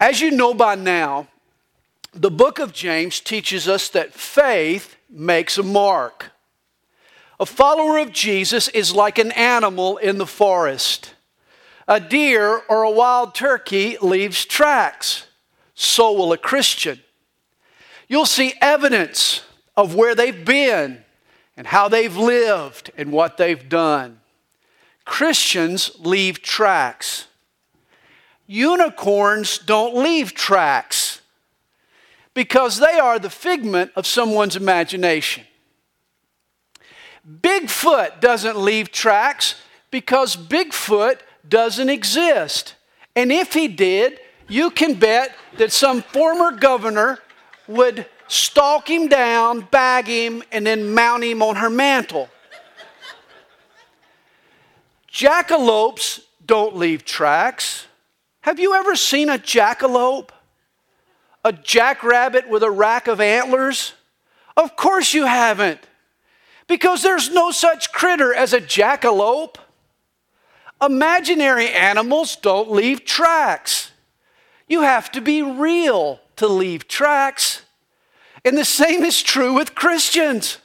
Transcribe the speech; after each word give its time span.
As 0.00 0.20
you 0.20 0.30
know 0.30 0.54
by 0.54 0.74
now, 0.74 1.28
the 2.12 2.30
book 2.30 2.58
of 2.58 2.72
James 2.72 3.20
teaches 3.20 3.68
us 3.68 3.88
that 3.88 4.12
faith 4.12 4.96
makes 5.08 5.58
a 5.58 5.62
mark. 5.62 6.32
A 7.40 7.46
follower 7.46 7.98
of 7.98 8.12
Jesus 8.12 8.68
is 8.68 8.94
like 8.94 9.18
an 9.18 9.32
animal 9.32 9.96
in 9.96 10.18
the 10.18 10.26
forest. 10.26 11.14
A 11.88 12.00
deer 12.00 12.62
or 12.68 12.82
a 12.82 12.90
wild 12.90 13.34
turkey 13.34 13.96
leaves 14.00 14.44
tracks. 14.44 15.26
So 15.74 16.12
will 16.12 16.32
a 16.32 16.38
Christian. 16.38 17.00
You'll 18.08 18.26
see 18.26 18.54
evidence 18.60 19.42
of 19.76 19.94
where 19.94 20.14
they've 20.14 20.44
been 20.44 21.04
and 21.56 21.66
how 21.66 21.88
they've 21.88 22.16
lived 22.16 22.90
and 22.96 23.12
what 23.12 23.36
they've 23.36 23.68
done. 23.68 24.20
Christians 25.04 25.90
leave 25.98 26.42
tracks. 26.42 27.26
Unicorns 28.46 29.58
don't 29.58 29.96
leave 29.96 30.34
tracks 30.34 31.20
because 32.34 32.78
they 32.78 32.98
are 32.98 33.18
the 33.18 33.30
figment 33.30 33.90
of 33.96 34.06
someone's 34.06 34.56
imagination. 34.56 35.44
Bigfoot 37.40 38.20
doesn't 38.20 38.58
leave 38.58 38.92
tracks 38.92 39.54
because 39.90 40.36
Bigfoot 40.36 41.20
doesn't 41.48 41.88
exist. 41.88 42.74
And 43.16 43.32
if 43.32 43.54
he 43.54 43.68
did, 43.68 44.20
you 44.48 44.70
can 44.70 44.94
bet 44.94 45.34
that 45.56 45.72
some 45.72 46.02
former 46.02 46.50
governor 46.50 47.20
would 47.66 48.06
stalk 48.28 48.90
him 48.90 49.08
down, 49.08 49.60
bag 49.60 50.06
him, 50.06 50.42
and 50.52 50.66
then 50.66 50.92
mount 50.92 51.24
him 51.24 51.42
on 51.42 51.56
her 51.56 51.70
mantle. 51.70 52.28
Jackalopes 55.10 56.20
don't 56.44 56.76
leave 56.76 57.04
tracks. 57.04 57.86
Have 58.44 58.60
you 58.60 58.74
ever 58.74 58.94
seen 58.94 59.30
a 59.30 59.38
jackalope? 59.38 60.28
A 61.46 61.52
jackrabbit 61.52 62.46
with 62.46 62.62
a 62.62 62.70
rack 62.70 63.06
of 63.06 63.18
antlers? 63.18 63.94
Of 64.54 64.76
course 64.76 65.14
you 65.14 65.24
haven't, 65.24 65.80
because 66.66 67.02
there's 67.02 67.30
no 67.30 67.52
such 67.52 67.90
critter 67.90 68.34
as 68.34 68.52
a 68.52 68.60
jackalope. 68.60 69.56
Imaginary 70.82 71.70
animals 71.70 72.36
don't 72.36 72.70
leave 72.70 73.06
tracks. 73.06 73.92
You 74.68 74.82
have 74.82 75.10
to 75.12 75.22
be 75.22 75.40
real 75.40 76.20
to 76.36 76.46
leave 76.46 76.86
tracks. 76.86 77.62
And 78.44 78.58
the 78.58 78.66
same 78.66 79.04
is 79.04 79.22
true 79.22 79.54
with 79.54 79.74
Christians. 79.74 80.58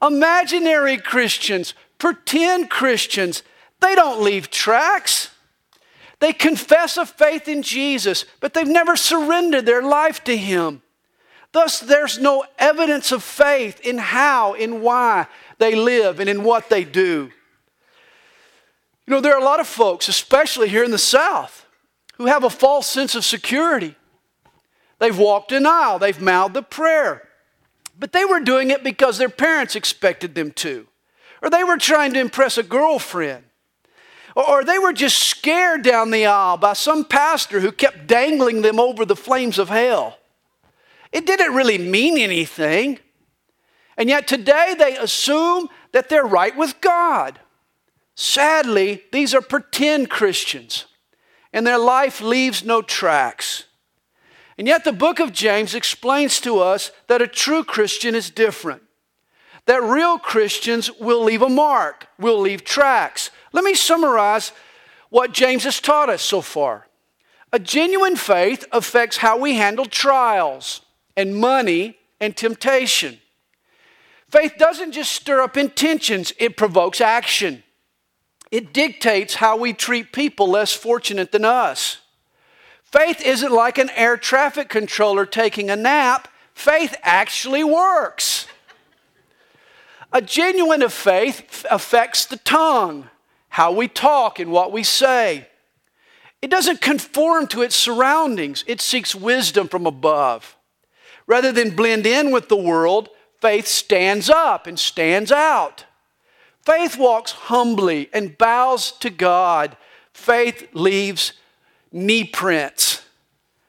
Imaginary 0.00 0.98
Christians, 0.98 1.74
pretend 1.98 2.70
Christians, 2.70 3.42
they 3.80 3.96
don't 3.96 4.22
leave 4.22 4.50
tracks. 4.50 5.30
They 6.20 6.32
confess 6.32 6.96
a 6.96 7.06
faith 7.06 7.48
in 7.48 7.62
Jesus, 7.62 8.24
but 8.40 8.54
they've 8.54 8.66
never 8.66 8.96
surrendered 8.96 9.66
their 9.66 9.82
life 9.82 10.24
to 10.24 10.36
Him. 10.36 10.82
Thus, 11.52 11.80
there's 11.80 12.18
no 12.18 12.44
evidence 12.58 13.12
of 13.12 13.22
faith 13.22 13.80
in 13.80 13.98
how, 13.98 14.54
in 14.54 14.82
why 14.82 15.26
they 15.58 15.74
live, 15.74 16.20
and 16.20 16.28
in 16.28 16.44
what 16.44 16.68
they 16.68 16.84
do. 16.84 17.30
You 19.06 19.14
know, 19.14 19.20
there 19.20 19.34
are 19.34 19.40
a 19.40 19.44
lot 19.44 19.60
of 19.60 19.66
folks, 19.66 20.08
especially 20.08 20.68
here 20.68 20.84
in 20.84 20.90
the 20.90 20.98
South, 20.98 21.66
who 22.16 22.26
have 22.26 22.44
a 22.44 22.50
false 22.50 22.86
sense 22.86 23.14
of 23.14 23.24
security. 23.24 23.94
They've 24.98 25.16
walked 25.16 25.52
an 25.52 25.66
aisle, 25.66 25.98
they've 25.98 26.20
mouthed 26.20 26.56
a 26.56 26.62
prayer, 26.62 27.26
but 27.98 28.12
they 28.12 28.24
were 28.24 28.40
doing 28.40 28.70
it 28.70 28.84
because 28.84 29.16
their 29.16 29.28
parents 29.28 29.76
expected 29.76 30.34
them 30.34 30.50
to, 30.52 30.86
or 31.40 31.48
they 31.48 31.64
were 31.64 31.78
trying 31.78 32.12
to 32.14 32.20
impress 32.20 32.58
a 32.58 32.62
girlfriend, 32.62 33.44
or 34.46 34.62
they 34.62 34.78
were 34.78 34.92
just 34.92 35.18
scared 35.18 35.82
down 35.82 36.10
the 36.10 36.26
aisle 36.26 36.56
by 36.56 36.72
some 36.72 37.04
pastor 37.04 37.60
who 37.60 37.72
kept 37.72 38.06
dangling 38.06 38.62
them 38.62 38.78
over 38.78 39.04
the 39.04 39.16
flames 39.16 39.58
of 39.58 39.68
hell. 39.68 40.18
It 41.12 41.26
didn't 41.26 41.54
really 41.54 41.78
mean 41.78 42.18
anything. 42.18 43.00
And 43.96 44.08
yet 44.08 44.28
today 44.28 44.76
they 44.78 44.96
assume 44.96 45.68
that 45.92 46.08
they're 46.08 46.24
right 46.24 46.56
with 46.56 46.80
God. 46.80 47.40
Sadly, 48.14 49.02
these 49.12 49.34
are 49.34 49.40
pretend 49.40 50.10
Christians, 50.10 50.86
and 51.52 51.66
their 51.66 51.78
life 51.78 52.20
leaves 52.20 52.64
no 52.64 52.82
tracks. 52.82 53.64
And 54.58 54.66
yet, 54.66 54.82
the 54.82 54.92
book 54.92 55.20
of 55.20 55.32
James 55.32 55.72
explains 55.72 56.40
to 56.40 56.58
us 56.58 56.90
that 57.06 57.22
a 57.22 57.28
true 57.28 57.62
Christian 57.62 58.16
is 58.16 58.28
different. 58.28 58.82
That 59.66 59.84
real 59.84 60.18
Christians 60.18 60.90
will 60.98 61.22
leave 61.22 61.42
a 61.42 61.48
mark, 61.48 62.08
will 62.18 62.40
leave 62.40 62.64
tracks. 62.64 63.30
Let 63.52 63.64
me 63.64 63.74
summarize 63.74 64.52
what 65.10 65.32
James 65.32 65.64
has 65.64 65.80
taught 65.80 66.10
us 66.10 66.22
so 66.22 66.40
far. 66.40 66.86
A 67.52 67.58
genuine 67.58 68.16
faith 68.16 68.64
affects 68.72 69.18
how 69.18 69.38
we 69.38 69.54
handle 69.54 69.86
trials 69.86 70.82
and 71.16 71.34
money 71.34 71.98
and 72.20 72.36
temptation. 72.36 73.18
Faith 74.30 74.54
doesn't 74.58 74.92
just 74.92 75.12
stir 75.12 75.40
up 75.40 75.56
intentions, 75.56 76.32
it 76.38 76.56
provokes 76.56 77.00
action. 77.00 77.62
It 78.50 78.72
dictates 78.74 79.36
how 79.36 79.56
we 79.56 79.72
treat 79.72 80.12
people 80.12 80.48
less 80.48 80.74
fortunate 80.74 81.32
than 81.32 81.44
us. 81.44 81.98
Faith 82.84 83.20
isn't 83.20 83.52
like 83.52 83.78
an 83.78 83.90
air 83.94 84.16
traffic 84.16 84.68
controller 84.68 85.26
taking 85.26 85.70
a 85.70 85.76
nap, 85.76 86.28
faith 86.54 86.94
actually 87.02 87.64
works. 87.64 88.46
A 90.12 90.22
genuine 90.22 90.82
of 90.82 90.92
faith 90.92 91.66
affects 91.70 92.24
the 92.24 92.38
tongue, 92.38 93.10
how 93.58 93.72
we 93.72 93.88
talk 93.88 94.38
and 94.38 94.52
what 94.52 94.70
we 94.70 94.84
say. 94.84 95.44
It 96.40 96.48
doesn't 96.48 96.80
conform 96.80 97.48
to 97.48 97.62
its 97.62 97.74
surroundings, 97.74 98.62
it 98.68 98.80
seeks 98.80 99.16
wisdom 99.16 99.66
from 99.66 99.84
above. 99.84 100.56
Rather 101.26 101.50
than 101.50 101.74
blend 101.74 102.06
in 102.06 102.30
with 102.30 102.48
the 102.48 102.56
world, 102.56 103.08
faith 103.40 103.66
stands 103.66 104.30
up 104.30 104.68
and 104.68 104.78
stands 104.78 105.32
out. 105.32 105.86
Faith 106.64 106.96
walks 106.96 107.32
humbly 107.32 108.08
and 108.12 108.38
bows 108.38 108.92
to 108.92 109.10
God. 109.10 109.76
Faith 110.12 110.68
leaves 110.72 111.32
knee 111.90 112.22
prints. 112.22 113.02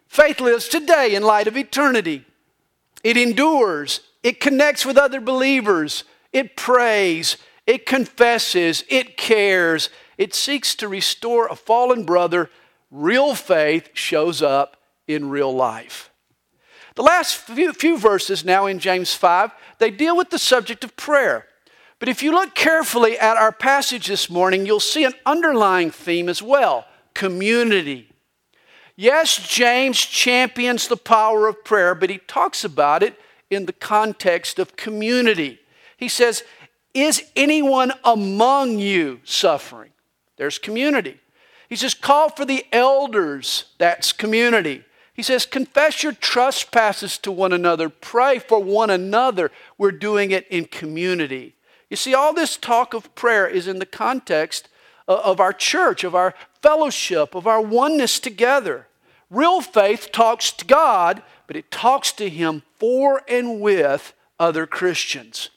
Faith 0.08 0.40
lives 0.40 0.70
today 0.70 1.16
in 1.16 1.24
light 1.24 1.48
of 1.48 1.58
eternity. 1.58 2.24
It 3.04 3.18
endures, 3.18 4.02
it 4.22 4.40
connects 4.40 4.86
with 4.86 5.00
other 5.00 5.20
believers, 5.20 6.04
it 6.32 6.56
prays, 6.56 7.38
it 7.70 7.86
confesses, 7.86 8.84
it 8.90 9.16
cares, 9.16 9.92
it 10.18 10.34
seeks 10.34 10.74
to 10.74 10.88
restore 10.88 11.46
a 11.46 11.56
fallen 11.56 12.04
brother. 12.04 12.50
Real 12.90 13.36
faith 13.36 13.92
shows 13.94 14.42
up 14.42 14.78
in 15.08 15.30
real 15.30 15.54
life. 15.54 16.10
The 16.96 17.04
last 17.04 17.36
few, 17.36 17.72
few 17.74 18.00
verses 18.00 18.44
now 18.44 18.66
in 18.66 18.80
James 18.80 19.14
5, 19.14 19.52
they 19.78 19.92
deal 19.92 20.18
with 20.18 20.32
the 20.32 20.40
subject 20.40 20.84
of 20.84 20.98
prayer. 20.98 21.46
But 22.00 22.10
if 22.10 22.24
you 22.24 22.32
look 22.32 22.56
carefully 22.56 23.20
at 23.20 23.38
our 23.38 23.52
passage 23.52 24.08
this 24.08 24.32
morning, 24.32 24.66
you'll 24.66 24.80
see 24.80 25.04
an 25.04 25.14
underlying 25.24 25.92
theme 25.92 26.28
as 26.28 26.42
well 26.42 26.88
community. 27.14 28.12
Yes, 28.96 29.38
James 29.48 30.00
champions 30.00 30.88
the 30.88 30.98
power 30.98 31.48
of 31.48 31.64
prayer, 31.64 31.94
but 31.94 32.10
he 32.10 32.18
talks 32.18 32.64
about 32.64 33.04
it 33.04 33.20
in 33.52 33.68
the 33.68 33.74
context 33.74 34.58
of 34.58 34.76
community. 34.76 35.60
He 35.98 36.08
says, 36.08 36.44
Is 36.94 37.24
anyone 37.36 37.94
among 38.04 38.80
you 38.80 39.22
suffering? 39.24 39.92
There's 40.38 40.58
community. 40.58 41.20
He 41.68 41.76
says, 41.76 41.94
Call 41.94 42.30
for 42.30 42.46
the 42.46 42.66
elders. 42.72 43.66
That's 43.78 44.12
community. 44.12 44.84
He 45.14 45.22
says, 45.22 45.46
Confess 45.46 46.02
your 46.02 46.14
trespasses 46.14 47.18
to 47.20 47.32
one 47.32 47.54
another, 47.54 47.90
pray 47.90 48.40
for 48.40 48.62
one 48.62 48.90
another. 48.90 49.52
We're 49.78 49.92
doing 49.92 50.32
it 50.32 50.48
in 50.48 50.66
community. 50.66 51.56
You 51.90 51.98
see, 51.98 52.14
all 52.14 52.34
this 52.34 52.58
talk 52.58 52.94
of 52.94 53.14
prayer 53.16 53.48
is 53.48 53.68
in 53.68 53.80
the 53.80 53.86
context 53.86 54.70
of 55.08 55.40
our 55.40 55.54
church, 55.54 56.04
of 56.04 56.16
our 56.16 56.36
fellowship, 56.62 57.36
of 57.36 57.48
our 57.48 57.62
oneness 57.62 58.20
together. 58.20 58.88
Real 59.30 59.62
faith 59.62 60.12
talks 60.12 60.52
to 60.52 60.66
God, 60.66 61.22
but 61.48 61.56
it 61.56 61.72
talks 61.72 62.12
to 62.14 62.30
Him 62.30 62.64
for 62.78 63.24
and 63.28 63.60
with 63.60 64.14
other 64.40 64.66
Christians. 64.66 65.50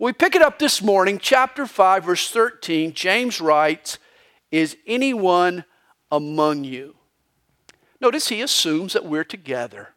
We 0.00 0.12
pick 0.12 0.36
it 0.36 0.42
up 0.42 0.60
this 0.60 0.80
morning, 0.80 1.18
chapter 1.18 1.66
5, 1.66 2.04
verse 2.04 2.30
13. 2.30 2.92
James 2.92 3.40
writes, 3.40 3.98
Is 4.52 4.76
anyone 4.86 5.64
among 6.12 6.62
you? 6.62 6.94
Notice 8.00 8.28
he 8.28 8.40
assumes 8.40 8.92
that 8.92 9.04
we're 9.04 9.24
together. 9.24 9.88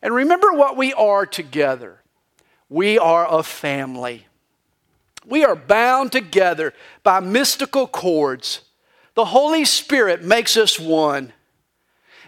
And 0.00 0.14
remember 0.14 0.52
what 0.52 0.76
we 0.76 0.92
are 0.94 1.26
together 1.26 1.98
we 2.70 3.00
are 3.00 3.26
a 3.28 3.42
family. 3.42 4.26
We 5.26 5.44
are 5.44 5.56
bound 5.56 6.12
together 6.12 6.72
by 7.02 7.18
mystical 7.18 7.88
cords. 7.88 8.60
The 9.14 9.24
Holy 9.24 9.64
Spirit 9.64 10.22
makes 10.22 10.56
us 10.56 10.78
one. 10.78 11.32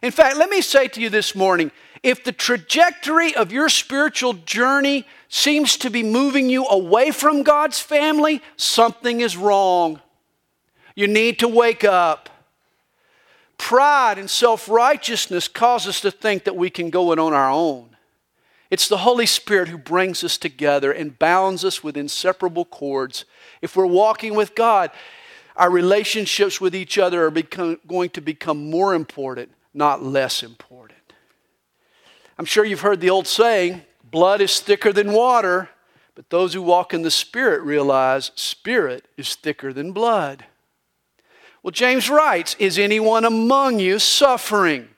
In 0.02 0.10
fact, 0.10 0.36
let 0.36 0.50
me 0.50 0.60
say 0.60 0.88
to 0.88 1.00
you 1.00 1.08
this 1.08 1.36
morning 1.36 1.70
if 2.02 2.24
the 2.24 2.32
trajectory 2.32 3.34
of 3.36 3.52
your 3.52 3.68
spiritual 3.68 4.32
journey 4.32 5.06
seems 5.34 5.78
to 5.78 5.88
be 5.88 6.02
moving 6.02 6.50
you 6.50 6.66
away 6.66 7.10
from 7.10 7.42
God's 7.42 7.80
family, 7.80 8.42
something 8.58 9.22
is 9.22 9.34
wrong. 9.34 9.98
You 10.94 11.08
need 11.08 11.38
to 11.38 11.48
wake 11.48 11.84
up. 11.84 12.28
pride 13.56 14.18
and 14.18 14.28
self 14.28 14.68
righteousness 14.68 15.48
cause 15.48 15.86
us 15.86 16.02
to 16.02 16.10
think 16.10 16.44
that 16.44 16.54
we 16.54 16.68
can 16.68 16.90
go 16.90 17.12
it 17.12 17.18
on 17.18 17.32
our 17.32 17.50
own. 17.50 17.96
It's 18.70 18.88
the 18.88 18.98
Holy 18.98 19.24
Spirit 19.24 19.68
who 19.68 19.78
brings 19.78 20.22
us 20.22 20.36
together 20.36 20.92
and 20.92 21.18
bounds 21.18 21.64
us 21.64 21.82
with 21.82 21.96
inseparable 21.96 22.66
cords. 22.66 23.24
If 23.62 23.74
we're 23.74 23.86
walking 23.86 24.34
with 24.34 24.54
God, 24.54 24.90
our 25.56 25.70
relationships 25.70 26.60
with 26.60 26.74
each 26.74 26.98
other 26.98 27.24
are 27.24 27.30
become, 27.30 27.78
going 27.86 28.10
to 28.10 28.20
become 28.20 28.68
more 28.68 28.92
important, 28.94 29.50
not 29.72 30.02
less 30.02 30.42
important. 30.42 30.98
I'm 32.38 32.44
sure 32.44 32.66
you've 32.66 32.80
heard 32.80 33.00
the 33.00 33.10
old 33.10 33.26
saying 33.26 33.82
blood 34.12 34.40
is 34.40 34.60
thicker 34.60 34.92
than 34.92 35.12
water, 35.12 35.70
but 36.14 36.30
those 36.30 36.54
who 36.54 36.62
walk 36.62 36.94
in 36.94 37.02
the 37.02 37.10
Spirit 37.10 37.62
realize 37.62 38.30
spirit 38.36 39.06
is 39.16 39.34
thicker 39.34 39.72
than 39.72 39.92
blood. 39.92 40.44
Well, 41.62 41.72
James 41.72 42.08
writes, 42.08 42.54
Is 42.58 42.78
anyone 42.78 43.24
among 43.24 43.80
you 43.80 43.98
suffering? 43.98 44.88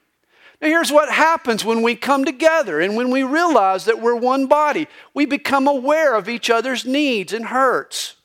Now, 0.60 0.68
here's 0.68 0.92
what 0.92 1.10
happens 1.10 1.64
when 1.64 1.82
we 1.82 1.94
come 1.94 2.24
together 2.24 2.80
and 2.80 2.96
when 2.96 3.10
we 3.10 3.22
realize 3.22 3.84
that 3.84 4.00
we're 4.00 4.16
one 4.16 4.46
body. 4.46 4.88
We 5.12 5.26
become 5.26 5.68
aware 5.68 6.14
of 6.14 6.28
each 6.28 6.50
other's 6.50 6.84
needs 6.84 7.32
and 7.32 7.46
hurts. 7.46 8.16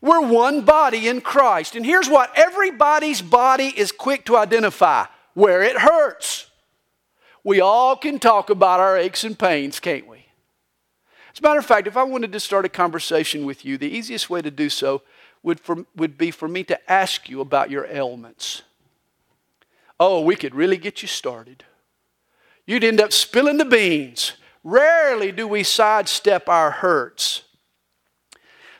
We're 0.00 0.26
one 0.26 0.62
body 0.62 1.08
in 1.08 1.20
Christ. 1.20 1.76
And 1.76 1.86
here's 1.86 2.08
what 2.08 2.32
everybody's 2.36 3.22
body 3.22 3.72
is 3.76 3.92
quick 3.92 4.24
to 4.26 4.36
identify 4.36 5.06
where 5.34 5.62
it 5.62 5.78
hurts. 5.78 6.46
We 7.44 7.60
all 7.60 7.96
can 7.96 8.18
talk 8.18 8.50
about 8.50 8.80
our 8.80 8.96
aches 8.96 9.24
and 9.24 9.38
pains, 9.38 9.80
can't 9.80 10.06
we? 10.06 10.26
As 11.32 11.40
a 11.40 11.42
matter 11.42 11.58
of 11.58 11.66
fact, 11.66 11.86
if 11.86 11.96
I 11.96 12.02
wanted 12.02 12.32
to 12.32 12.40
start 12.40 12.64
a 12.64 12.68
conversation 12.68 13.44
with 13.44 13.64
you, 13.64 13.78
the 13.78 13.88
easiest 13.88 14.28
way 14.28 14.42
to 14.42 14.50
do 14.50 14.68
so 14.68 15.02
would, 15.42 15.58
for, 15.58 15.86
would 15.96 16.18
be 16.18 16.30
for 16.30 16.46
me 16.46 16.62
to 16.64 16.92
ask 16.92 17.28
you 17.28 17.40
about 17.40 17.70
your 17.70 17.86
ailments. 17.86 18.62
Oh, 19.98 20.20
we 20.20 20.36
could 20.36 20.54
really 20.54 20.76
get 20.76 21.02
you 21.02 21.08
started. 21.08 21.64
You'd 22.66 22.84
end 22.84 23.00
up 23.00 23.12
spilling 23.12 23.56
the 23.56 23.64
beans. 23.64 24.32
Rarely 24.62 25.32
do 25.32 25.48
we 25.48 25.64
sidestep 25.64 26.48
our 26.48 26.70
hurts. 26.70 27.42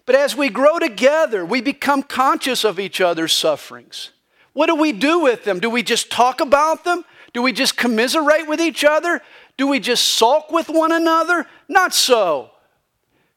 But 0.05 0.15
as 0.15 0.37
we 0.37 0.49
grow 0.49 0.79
together, 0.79 1.45
we 1.45 1.61
become 1.61 2.03
conscious 2.03 2.65
of 2.65 2.79
each 2.79 3.01
other's 3.01 3.33
sufferings. 3.33 4.11
What 4.53 4.67
do 4.67 4.75
we 4.75 4.93
do 4.93 5.21
with 5.21 5.45
them? 5.45 5.59
Do 5.59 5.71
we 5.71 5.83
just 5.83 6.11
talk 6.11 6.41
about 6.41 6.85
them? 6.85 7.05
Do 7.33 7.43
we 7.43 7.53
just 7.53 7.77
commiserate 7.77 8.47
with 8.47 8.61
each 8.61 8.85
other? 8.85 9.21
Do 9.57 9.67
we 9.67 9.81
just 9.81 10.05
sulk 10.05 10.51
with 10.51 10.69
one 10.69 10.93
another? 10.93 11.47
Not 11.69 11.95
so. 11.95 12.51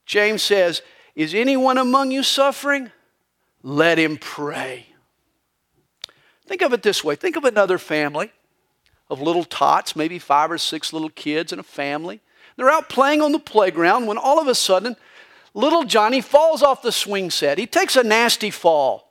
James 0.05 0.41
says, 0.41 0.81
Is 1.15 1.33
anyone 1.33 1.77
among 1.77 2.11
you 2.11 2.23
suffering? 2.23 2.91
Let 3.63 3.97
him 3.97 4.17
pray. 4.17 4.87
Think 6.45 6.61
of 6.61 6.73
it 6.73 6.83
this 6.83 7.03
way 7.03 7.15
think 7.15 7.35
of 7.35 7.43
another 7.43 7.77
family 7.77 8.31
of 9.09 9.21
little 9.21 9.43
tots, 9.43 9.95
maybe 9.95 10.19
five 10.19 10.51
or 10.51 10.57
six 10.57 10.93
little 10.93 11.09
kids 11.09 11.51
in 11.51 11.59
a 11.59 11.63
family. 11.63 12.21
They're 12.57 12.69
out 12.69 12.89
playing 12.89 13.21
on 13.21 13.31
the 13.31 13.39
playground 13.39 14.07
when 14.07 14.17
all 14.17 14.39
of 14.39 14.47
a 14.47 14.55
sudden, 14.55 14.95
little 15.53 15.83
Johnny 15.83 16.21
falls 16.21 16.63
off 16.63 16.81
the 16.81 16.91
swing 16.91 17.29
set. 17.29 17.57
He 17.57 17.67
takes 17.67 17.95
a 17.95 18.03
nasty 18.03 18.49
fall. 18.49 19.04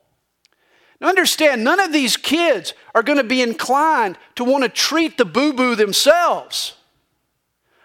Understand, 1.04 1.62
none 1.62 1.80
of 1.80 1.92
these 1.92 2.16
kids 2.16 2.72
are 2.94 3.02
going 3.02 3.18
to 3.18 3.24
be 3.24 3.42
inclined 3.42 4.16
to 4.36 4.44
want 4.44 4.64
to 4.64 4.70
treat 4.70 5.18
the 5.18 5.26
boo 5.26 5.52
boo 5.52 5.76
themselves. 5.76 6.74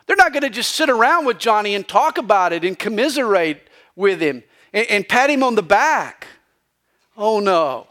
They're 0.08 0.16
not 0.16 0.32
going 0.32 0.44
to 0.44 0.50
just 0.50 0.72
sit 0.72 0.90
around 0.90 1.26
with 1.26 1.38
Johnny 1.38 1.76
and 1.76 1.86
talk 1.86 2.18
about 2.18 2.54
it 2.54 2.64
and 2.64 2.80
commiserate 2.80 3.70
with 3.94 4.22
him 4.22 4.44
and, 4.72 4.88
and 4.88 5.08
pat 5.08 5.30
him 5.30 5.44
on 5.44 5.56
the 5.56 5.62
back. 5.62 6.28
Oh 7.18 7.42
no. 7.42 7.88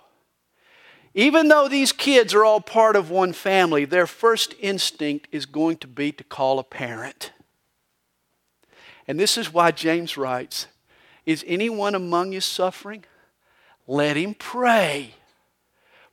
Even 1.12 1.48
though 1.48 1.68
these 1.68 1.92
kids 1.92 2.32
are 2.32 2.44
all 2.44 2.62
part 2.62 2.96
of 2.96 3.10
one 3.10 3.34
family, 3.34 3.84
their 3.84 4.06
first 4.06 4.54
instinct 4.60 5.28
is 5.30 5.44
going 5.44 5.76
to 5.78 5.86
be 5.86 6.10
to 6.10 6.24
call 6.24 6.58
a 6.58 6.64
parent. 6.64 7.32
And 9.06 9.20
this 9.20 9.36
is 9.36 9.52
why 9.52 9.72
James 9.72 10.16
writes 10.16 10.68
Is 11.26 11.44
anyone 11.46 11.94
among 11.94 12.32
you 12.32 12.40
suffering? 12.40 13.04
let 13.88 14.16
him 14.16 14.34
pray. 14.34 15.14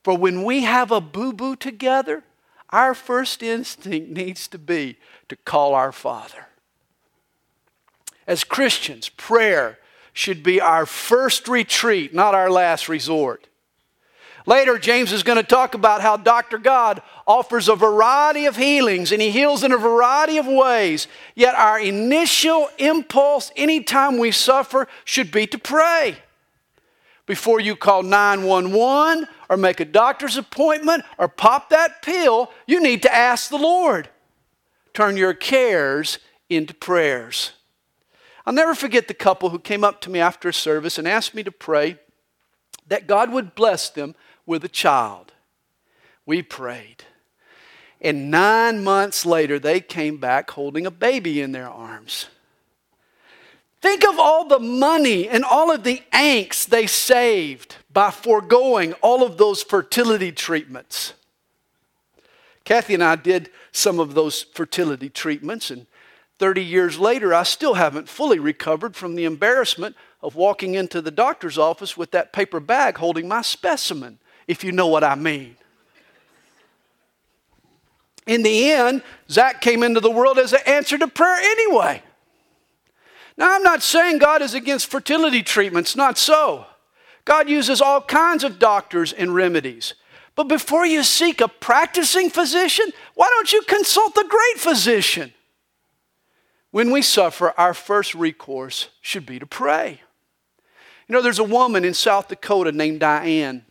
For 0.05 0.15
when 0.15 0.43
we 0.43 0.65
have 0.65 0.91
a 0.91 1.01
boo 1.01 1.33
boo 1.33 1.55
together, 1.55 2.21
our 2.69 2.93
first 2.93 3.41
instinct 3.41 4.11
needs 4.11 4.47
to 4.49 4.59
be 4.59 4.97
to 5.29 5.35
call 5.35 5.73
our 5.73 5.91
Father. 5.91 6.45
As 8.27 8.43
Christians, 8.43 9.09
prayer 9.09 9.79
should 10.13 10.43
be 10.43 10.61
our 10.61 10.85
first 10.85 11.47
retreat, 11.47 12.13
not 12.13 12.35
our 12.35 12.51
last 12.51 12.87
resort. 12.87 13.47
Later, 14.45 14.77
James 14.77 15.11
is 15.11 15.23
going 15.23 15.37
to 15.37 15.43
talk 15.43 15.73
about 15.73 16.01
how 16.01 16.17
Dr. 16.17 16.59
God 16.59 17.01
offers 17.25 17.67
a 17.67 17.75
variety 17.75 18.45
of 18.45 18.57
healings 18.57 19.11
and 19.11 19.19
he 19.19 19.31
heals 19.31 19.63
in 19.63 19.71
a 19.71 19.77
variety 19.77 20.37
of 20.37 20.45
ways. 20.45 21.07
Yet, 21.33 21.55
our 21.55 21.79
initial 21.79 22.69
impulse 22.77 23.51
anytime 23.55 24.19
we 24.19 24.29
suffer 24.29 24.87
should 25.03 25.31
be 25.31 25.47
to 25.47 25.57
pray 25.57 26.17
before 27.25 27.59
you 27.59 27.75
call 27.75 28.03
911 28.03 29.27
or 29.49 29.57
make 29.57 29.79
a 29.79 29.85
doctor's 29.85 30.37
appointment 30.37 31.03
or 31.17 31.27
pop 31.27 31.69
that 31.69 32.01
pill, 32.01 32.51
you 32.67 32.81
need 32.81 33.01
to 33.03 33.13
ask 33.13 33.49
the 33.49 33.57
Lord. 33.57 34.09
Turn 34.93 35.17
your 35.17 35.33
cares 35.33 36.19
into 36.49 36.73
prayers. 36.73 37.51
I'll 38.45 38.53
never 38.53 38.75
forget 38.75 39.07
the 39.07 39.13
couple 39.13 39.49
who 39.49 39.59
came 39.59 39.83
up 39.83 40.01
to 40.01 40.09
me 40.09 40.19
after 40.19 40.49
a 40.49 40.53
service 40.53 40.97
and 40.97 41.07
asked 41.07 41.33
me 41.33 41.43
to 41.43 41.51
pray 41.51 41.97
that 42.87 43.07
God 43.07 43.31
would 43.31 43.55
bless 43.55 43.89
them 43.89 44.15
with 44.45 44.63
a 44.63 44.69
child. 44.69 45.33
We 46.25 46.41
prayed. 46.41 47.03
And 48.01 48.29
nine 48.29 48.83
months 48.83 49.25
later, 49.25 49.57
they 49.57 49.79
came 49.79 50.17
back 50.17 50.51
holding 50.51 50.85
a 50.85 50.91
baby 50.91 51.41
in 51.41 51.53
their 51.53 51.69
arms. 51.69 52.27
Think 53.81 54.03
of 54.07 54.19
all 54.19 54.47
the 54.47 54.59
money 54.59 55.27
and 55.27 55.43
all 55.43 55.71
of 55.71 55.83
the 55.83 56.03
angst 56.13 56.67
they 56.67 56.87
saved 56.87 57.77
by 57.95 58.11
foregoing 58.11 58.91
all 58.95 59.23
of 59.23 59.37
those 59.37 59.63
fertility 59.63 60.29
treatments. 60.29 61.13
Kathy 62.65 62.93
and 62.93 63.03
I 63.03 63.15
did 63.15 63.49
some 63.71 64.01
of 64.01 64.15
those 64.15 64.43
fertility 64.43 65.07
treatments, 65.07 65.71
and 65.71 65.87
30 66.37 66.61
years 66.61 66.99
later, 66.99 67.33
I 67.33 67.43
still 67.43 67.75
haven't 67.75 68.09
fully 68.09 68.37
recovered 68.37 68.97
from 68.97 69.15
the 69.15 69.23
embarrassment 69.23 69.95
of 70.21 70.35
walking 70.35 70.75
into 70.75 71.01
the 71.01 71.09
doctor's 71.09 71.57
office 71.57 71.95
with 71.95 72.11
that 72.11 72.33
paper 72.33 72.59
bag 72.59 72.97
holding 72.97 73.29
my 73.29 73.41
specimen, 73.41 74.19
if 74.45 74.61
you 74.61 74.73
know 74.73 74.87
what 74.87 75.05
I 75.05 75.15
mean. 75.15 75.55
In 78.27 78.43
the 78.43 78.71
end, 78.71 79.03
Zach 79.29 79.61
came 79.61 79.83
into 79.83 80.01
the 80.01 80.11
world 80.11 80.37
as 80.37 80.51
an 80.51 80.59
answer 80.67 80.97
to 80.97 81.07
prayer 81.07 81.37
anyway. 81.37 82.03
Now, 83.37 83.55
I'm 83.55 83.63
not 83.63 83.81
saying 83.81 84.17
God 84.17 84.41
is 84.41 84.53
against 84.53 84.87
fertility 84.87 85.43
treatments, 85.43 85.95
not 85.95 86.17
so. 86.17 86.65
God 87.25 87.49
uses 87.49 87.81
all 87.81 88.01
kinds 88.01 88.43
of 88.43 88.59
doctors 88.59 89.11
and 89.11 89.33
remedies. 89.33 89.95
But 90.35 90.47
before 90.47 90.85
you 90.85 91.03
seek 91.03 91.41
a 91.41 91.47
practicing 91.47 92.29
physician, 92.29 92.91
why 93.15 93.27
don't 93.29 93.51
you 93.51 93.61
consult 93.63 94.15
the 94.15 94.25
great 94.29 94.59
physician? 94.59 95.33
When 96.71 96.91
we 96.91 97.01
suffer, 97.01 97.53
our 97.57 97.73
first 97.73 98.13
recourse 98.13 98.89
should 99.01 99.25
be 99.25 99.39
to 99.39 99.45
pray. 99.45 100.01
You 101.07 101.13
know, 101.13 101.21
there's 101.21 101.39
a 101.39 101.43
woman 101.43 101.85
in 101.85 101.93
South 101.93 102.27
Dakota 102.27 102.71
named 102.71 102.99
Diane 102.99 103.65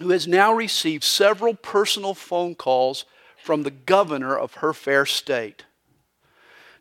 who 0.00 0.10
has 0.10 0.28
now 0.28 0.52
received 0.52 1.02
several 1.02 1.54
personal 1.54 2.12
phone 2.12 2.54
calls 2.54 3.06
from 3.42 3.62
the 3.62 3.70
governor 3.70 4.36
of 4.36 4.54
her 4.54 4.72
fair 4.72 5.06
state. 5.06 5.64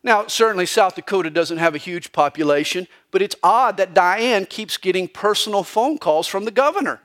Now, 0.05 0.27
certainly 0.27 0.67
South 0.67 0.93
Dakota 0.93 1.31
doesn't 1.31 1.57
have 1.57 1.73
a 1.73 1.79
huge 1.79 2.11
population, 2.11 2.87
but 3.09 3.23
it's 3.23 3.35
odd 3.41 3.77
that 3.77 3.95
Diane 3.95 4.45
keeps 4.45 4.77
getting 4.77 5.07
personal 5.07 5.63
phone 5.63 5.97
calls 5.97 6.27
from 6.27 6.45
the 6.45 6.51
governor. 6.51 7.01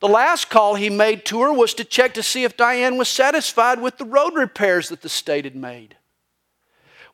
The 0.00 0.08
last 0.08 0.50
call 0.50 0.74
he 0.74 0.90
made 0.90 1.24
to 1.26 1.42
her 1.42 1.52
was 1.52 1.74
to 1.74 1.84
check 1.84 2.12
to 2.14 2.24
see 2.24 2.42
if 2.42 2.56
Diane 2.56 2.98
was 2.98 3.08
satisfied 3.08 3.80
with 3.80 3.98
the 3.98 4.04
road 4.04 4.34
repairs 4.34 4.88
that 4.88 5.02
the 5.02 5.08
state 5.08 5.44
had 5.44 5.54
made. 5.54 5.96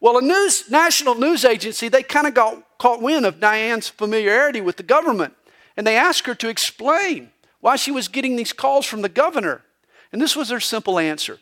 Well, 0.01 0.17
a 0.17 0.23
news, 0.23 0.71
national 0.71 1.17
news 1.17 1.45
agency, 1.45 1.89
they 1.89 2.03
kind 2.03 2.27
of 2.27 2.33
got 2.33 2.79
caught 2.79 3.03
wind 3.03 3.27
of 3.27 3.41
Diane's 3.41 3.91
familiarity 3.91 4.63
with 4.63 4.79
the 4.79 4.83
government, 4.83 5.35
and 5.77 5.87
they 5.87 5.97
asked 5.97 6.27
her 6.27 6.35
to 6.37 6.49
explain 6.49 7.31
why 7.61 7.77
she 7.77 7.91
was 7.91 8.09
getting 8.09 8.37
these 8.37 8.55
calls 8.55 8.87
from 8.87 9.03
the 9.03 9.11
governor. 9.11 9.65
And 10.13 10.21
this 10.21 10.35
was 10.35 10.49
her 10.49 10.61
simple 10.61 10.99
answer 10.99 11.39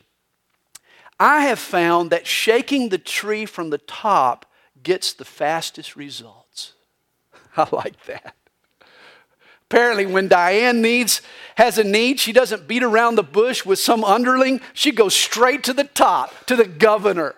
I 1.21 1.41
have 1.41 1.59
found 1.59 2.09
that 2.09 2.25
shaking 2.25 2.89
the 2.89 2.97
tree 2.97 3.45
from 3.45 3.69
the 3.69 3.77
top 3.77 4.47
gets 4.81 5.13
the 5.13 5.23
fastest 5.23 5.95
results. 5.95 6.73
I 7.55 7.67
like 7.71 8.05
that. 8.05 8.33
Apparently, 9.69 10.07
when 10.07 10.27
Diane 10.27 10.81
needs, 10.81 11.21
has 11.57 11.77
a 11.77 11.83
need, 11.83 12.19
she 12.19 12.33
doesn't 12.33 12.67
beat 12.67 12.81
around 12.81 13.15
the 13.15 13.23
bush 13.23 13.63
with 13.63 13.77
some 13.77 14.03
underling. 14.03 14.61
She 14.73 14.91
goes 14.91 15.13
straight 15.13 15.63
to 15.65 15.73
the 15.73 15.83
top, 15.83 16.47
to 16.47 16.55
the 16.55 16.65
governor. 16.65 17.35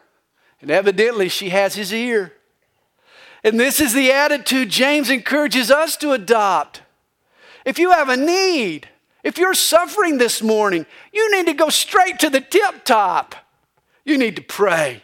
And 0.62 0.72
evidently, 0.72 1.28
she 1.28 1.50
has 1.50 1.76
his 1.76 1.94
ear. 1.94 2.32
And 3.44 3.60
this 3.60 3.82
is 3.82 3.94
the 3.94 4.14
attitude 4.14 4.70
James 4.70 5.10
encourages 5.10 5.70
us 5.70 5.98
to 5.98 6.14
adopt. 6.14 6.84
If 7.66 7.78
you 7.78 7.92
have 7.92 8.08
a 8.08 8.16
need, 8.16 8.88
If 9.24 9.38
you're 9.38 9.54
suffering 9.54 10.18
this 10.18 10.42
morning, 10.42 10.86
you 11.14 11.32
need 11.36 11.46
to 11.48 11.54
go 11.54 11.70
straight 11.70 12.20
to 12.20 12.30
the 12.30 12.42
tip 12.42 12.84
top. 12.84 13.43
You 14.06 14.18
need 14.18 14.36
to 14.36 14.42
pray 14.42 15.02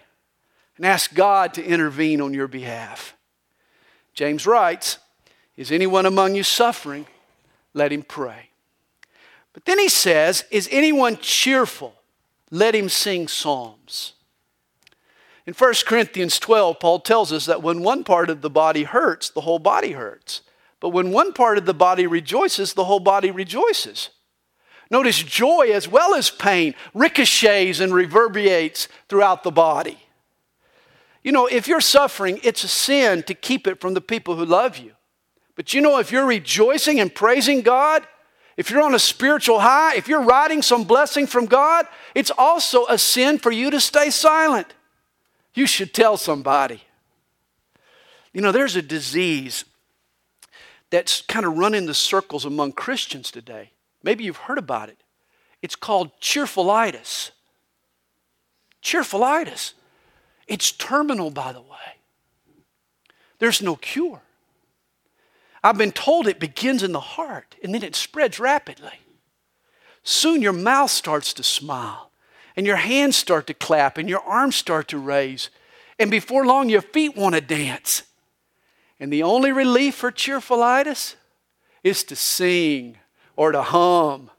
and 0.78 0.86
ask 0.86 1.14
God 1.14 1.54
to 1.56 1.64
intervene 1.64 2.22
on 2.22 2.34
your 2.34 2.48
behalf. 2.48 3.16
James 4.14 4.46
writes, 4.46 4.98
Is 5.56 5.72
anyone 5.72 6.06
among 6.06 6.36
you 6.36 6.44
suffering? 6.44 7.06
Let 7.74 7.92
him 7.92 8.04
pray. 8.04 8.50
But 9.54 9.66
then 9.66 9.80
he 9.80 9.90
says, 9.90 10.46
Is 10.52 10.68
anyone 10.72 11.18
cheerful? 11.18 11.96
Let 12.52 12.76
him 12.76 12.90
sing 12.90 13.28
psalms. 13.28 14.14
In 15.46 15.54
1 15.54 15.74
Corinthians 15.86 16.38
12, 16.40 16.80
Paul 16.80 17.00
tells 17.00 17.32
us 17.32 17.46
that 17.46 17.64
when 17.64 17.82
one 17.82 18.04
part 18.04 18.30
of 18.30 18.42
the 18.42 18.50
body 18.50 18.84
hurts, 18.84 19.30
the 19.30 19.42
whole 19.42 19.60
body 19.60 19.94
hurts. 19.94 20.42
But 20.80 20.90
when 20.90 21.12
one 21.12 21.34
part 21.34 21.58
of 21.58 21.66
the 21.66 21.74
body 21.74 22.08
rejoices, 22.08 22.74
the 22.74 22.86
whole 22.86 23.00
body 23.00 23.32
rejoices. 23.32 24.10
Notice 24.92 25.22
joy 25.22 25.70
as 25.72 25.88
well 25.88 26.16
as 26.16 26.30
pain 26.30 26.74
ricochets 26.94 27.80
and 27.80 27.94
reverberates 27.94 28.88
throughout 29.08 29.44
the 29.44 29.52
body. 29.52 30.00
You 31.24 31.32
know, 31.32 31.46
if 31.46 31.68
you're 31.68 31.82
suffering, 31.82 32.40
it's 32.44 32.64
a 32.64 32.68
sin 32.68 33.24
to 33.24 33.34
keep 33.34 33.68
it 33.68 33.80
from 33.80 33.94
the 33.94 34.02
people 34.02 34.36
who 34.36 34.46
love 34.46 34.78
you. 34.78 34.94
But 35.56 35.74
you 35.74 35.82
know, 35.82 36.00
if 36.00 36.12
you're 36.12 36.26
rejoicing 36.26 37.00
and 37.00 37.14
praising 37.14 37.62
God, 37.62 38.08
if 38.58 38.70
you're 38.72 38.82
on 38.82 38.96
a 38.96 39.00
spiritual 39.00 39.60
high, 39.60 39.96
if 39.96 40.08
you're 40.08 40.24
riding 40.24 40.62
some 40.62 40.86
blessing 40.86 41.28
from 41.28 41.46
God, 41.46 41.86
it's 42.16 42.32
also 42.38 42.86
a 42.88 42.98
sin 42.98 43.38
for 43.38 43.52
you 43.52 43.70
to 43.70 43.80
stay 43.80 44.10
silent. 44.10 44.74
You 45.54 45.68
should 45.68 45.94
tell 45.94 46.18
somebody. 46.18 46.84
You 48.34 48.42
know, 48.42 48.52
there's 48.52 48.76
a 48.76 48.82
disease 48.82 49.66
that's 50.90 51.22
kind 51.22 51.46
of 51.46 51.58
running 51.58 51.86
the 51.86 51.94
circles 51.94 52.46
among 52.46 52.72
Christians 52.74 53.32
today. 53.32 53.72
Maybe 54.04 54.24
you've 54.24 54.38
heard 54.38 54.58
about 54.58 54.90
it. 54.90 55.04
It's 55.62 55.76
called 55.76 56.12
cheerfulitis. 56.22 57.32
Cheerfulitis. 58.82 59.74
It's 60.48 60.72
terminal, 60.72 61.32
by 61.32 61.52
the 61.52 61.62
way. 61.62 62.00
There's 63.40 63.62
no 63.62 63.76
cure. 63.76 64.22
I've 65.64 65.78
been 65.78 65.92
told 65.92 66.28
it 66.28 66.40
begins 66.40 66.84
in 66.84 66.94
the 66.94 67.00
heart 67.00 67.56
and 67.64 67.74
then 67.74 67.84
it 67.84 67.96
spreads 67.96 68.40
rapidly. 68.40 69.00
Soon 70.04 70.42
your 70.42 70.54
mouth 70.54 70.92
starts 70.92 71.34
to 71.34 71.44
smile 71.44 72.12
and 72.56 72.66
your 72.66 72.78
hands 72.78 73.18
start 73.18 73.48
to 73.48 73.54
clap 73.54 73.98
and 73.98 74.10
your 74.10 74.22
arms 74.22 74.56
start 74.56 74.88
to 74.90 74.98
raise. 74.98 75.50
And 75.98 76.10
before 76.10 76.46
long, 76.46 76.70
your 76.70 76.82
feet 76.82 77.16
want 77.16 77.36
to 77.36 77.42
dance. 77.42 78.04
And 79.00 79.12
the 79.12 79.24
only 79.24 79.52
relief 79.52 79.96
for 79.96 80.12
cheerfulitis 80.12 81.16
is 81.84 82.04
to 82.06 82.16
sing 82.16 82.98
or 83.40 83.54
to 83.54 83.62
hum. 83.62 84.30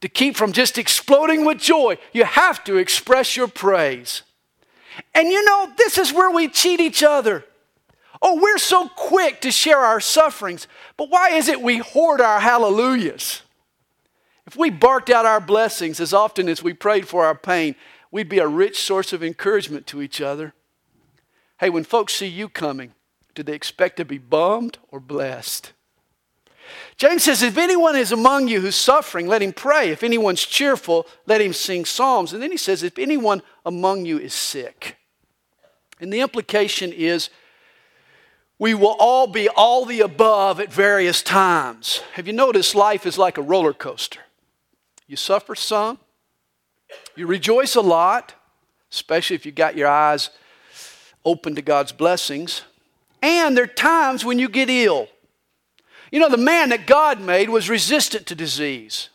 To 0.00 0.08
keep 0.08 0.36
from 0.36 0.50
just 0.50 0.76
exploding 0.76 1.44
with 1.44 1.60
joy, 1.60 1.96
you 2.12 2.24
have 2.24 2.64
to 2.64 2.76
express 2.76 3.36
your 3.36 3.46
praise. 3.46 4.22
And 5.14 5.28
you 5.28 5.44
know, 5.44 5.70
this 5.78 5.96
is 5.96 6.12
where 6.12 6.28
we 6.28 6.48
cheat 6.48 6.80
each 6.80 7.04
other. 7.04 7.44
Oh, 8.20 8.40
we're 8.42 8.58
so 8.58 8.88
quick 8.88 9.40
to 9.42 9.52
share 9.52 9.78
our 9.78 10.00
sufferings, 10.00 10.66
but 10.96 11.08
why 11.08 11.30
is 11.30 11.46
it 11.46 11.62
we 11.62 11.78
hoard 11.78 12.20
our 12.20 12.40
hallelujahs? 12.40 13.42
If 14.44 14.56
we 14.56 14.70
barked 14.70 15.08
out 15.08 15.24
our 15.24 15.40
blessings 15.40 16.00
as 16.00 16.12
often 16.12 16.48
as 16.48 16.64
we 16.64 16.72
prayed 16.72 17.06
for 17.06 17.24
our 17.24 17.36
pain, 17.36 17.76
we'd 18.10 18.28
be 18.28 18.40
a 18.40 18.48
rich 18.48 18.82
source 18.82 19.12
of 19.12 19.22
encouragement 19.22 19.86
to 19.86 20.02
each 20.02 20.20
other. 20.20 20.52
Hey, 21.60 21.70
when 21.70 21.84
folks 21.84 22.14
see 22.14 22.26
you 22.26 22.48
coming, 22.48 22.94
do 23.36 23.44
they 23.44 23.54
expect 23.54 23.98
to 23.98 24.04
be 24.04 24.18
bummed 24.18 24.78
or 24.88 24.98
blessed? 24.98 25.72
James 26.96 27.24
says, 27.24 27.42
If 27.42 27.58
anyone 27.58 27.96
is 27.96 28.12
among 28.12 28.48
you 28.48 28.60
who's 28.60 28.76
suffering, 28.76 29.26
let 29.26 29.42
him 29.42 29.52
pray. 29.52 29.90
If 29.90 30.02
anyone's 30.02 30.44
cheerful, 30.44 31.06
let 31.26 31.40
him 31.40 31.52
sing 31.52 31.84
psalms. 31.84 32.32
And 32.32 32.42
then 32.42 32.50
he 32.50 32.56
says, 32.56 32.82
If 32.82 32.98
anyone 32.98 33.42
among 33.64 34.06
you 34.06 34.18
is 34.18 34.34
sick. 34.34 34.96
And 36.00 36.12
the 36.12 36.20
implication 36.20 36.92
is, 36.92 37.30
we 38.58 38.74
will 38.74 38.96
all 38.98 39.26
be 39.26 39.48
all 39.48 39.84
the 39.84 40.00
above 40.00 40.60
at 40.60 40.72
various 40.72 41.22
times. 41.22 42.02
Have 42.12 42.26
you 42.26 42.32
noticed 42.32 42.74
life 42.74 43.06
is 43.06 43.18
like 43.18 43.36
a 43.36 43.42
roller 43.42 43.72
coaster? 43.72 44.20
You 45.08 45.16
suffer 45.16 45.54
some, 45.54 45.98
you 47.16 47.26
rejoice 47.26 47.74
a 47.74 47.80
lot, 47.80 48.34
especially 48.90 49.36
if 49.36 49.44
you 49.44 49.52
got 49.52 49.76
your 49.76 49.88
eyes 49.88 50.30
open 51.24 51.54
to 51.56 51.62
God's 51.62 51.92
blessings. 51.92 52.62
And 53.20 53.56
there 53.56 53.64
are 53.64 53.68
times 53.68 54.24
when 54.24 54.38
you 54.38 54.48
get 54.48 54.70
ill. 54.70 55.08
You 56.12 56.20
know, 56.20 56.28
the 56.28 56.36
man 56.36 56.68
that 56.68 56.86
God 56.86 57.20
made 57.20 57.48
was 57.48 57.70
resistant 57.70 58.26
to 58.26 58.34
disease. 58.34 59.08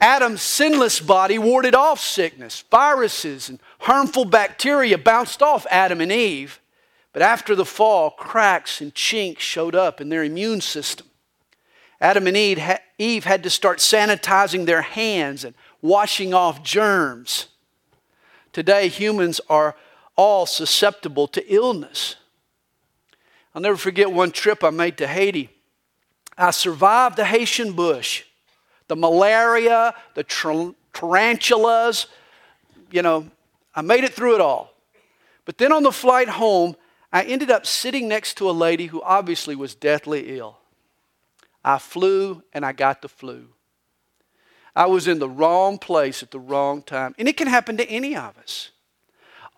Adam's 0.00 0.42
sinless 0.42 1.00
body 1.00 1.38
warded 1.38 1.74
off 1.74 2.00
sickness. 2.00 2.62
Viruses 2.70 3.48
and 3.48 3.60
harmful 3.78 4.24
bacteria 4.26 4.98
bounced 4.98 5.42
off 5.42 5.64
Adam 5.70 6.00
and 6.00 6.12
Eve. 6.12 6.60
But 7.12 7.22
after 7.22 7.54
the 7.54 7.64
fall, 7.64 8.10
cracks 8.10 8.82
and 8.82 8.94
chinks 8.94 9.42
showed 9.42 9.74
up 9.74 10.00
in 10.00 10.10
their 10.10 10.24
immune 10.24 10.60
system. 10.60 11.06
Adam 11.98 12.26
and 12.26 12.36
Eve 12.98 13.24
had 13.24 13.42
to 13.42 13.48
start 13.48 13.78
sanitizing 13.78 14.66
their 14.66 14.82
hands 14.82 15.44
and 15.44 15.54
washing 15.80 16.34
off 16.34 16.62
germs. 16.62 17.46
Today, 18.52 18.88
humans 18.88 19.40
are 19.48 19.76
all 20.16 20.46
susceptible 20.46 21.28
to 21.28 21.54
illness. 21.54 22.16
I'll 23.54 23.62
never 23.62 23.76
forget 23.76 24.12
one 24.12 24.32
trip 24.32 24.62
I 24.62 24.70
made 24.70 24.98
to 24.98 25.06
Haiti. 25.06 25.50
I 26.36 26.50
survived 26.50 27.16
the 27.16 27.24
Haitian 27.24 27.72
bush, 27.72 28.24
the 28.88 28.96
malaria, 28.96 29.94
the 30.14 30.24
tarantulas. 30.92 32.06
You 32.90 33.02
know, 33.02 33.30
I 33.74 33.82
made 33.82 34.04
it 34.04 34.12
through 34.12 34.34
it 34.34 34.40
all. 34.40 34.72
But 35.44 35.58
then 35.58 35.72
on 35.72 35.82
the 35.82 35.92
flight 35.92 36.28
home, 36.28 36.76
I 37.12 37.22
ended 37.22 37.50
up 37.50 37.66
sitting 37.66 38.08
next 38.08 38.34
to 38.38 38.50
a 38.50 38.52
lady 38.52 38.86
who 38.86 39.00
obviously 39.02 39.56
was 39.56 39.74
deathly 39.74 40.36
ill. 40.38 40.58
I 41.64 41.78
flew 41.78 42.42
and 42.52 42.64
I 42.64 42.72
got 42.72 43.02
the 43.02 43.08
flu. 43.08 43.48
I 44.74 44.86
was 44.86 45.08
in 45.08 45.18
the 45.18 45.28
wrong 45.28 45.78
place 45.78 46.22
at 46.22 46.30
the 46.30 46.38
wrong 46.38 46.82
time. 46.82 47.14
And 47.18 47.26
it 47.28 47.36
can 47.36 47.48
happen 47.48 47.78
to 47.78 47.88
any 47.88 48.14
of 48.14 48.36
us. 48.36 48.70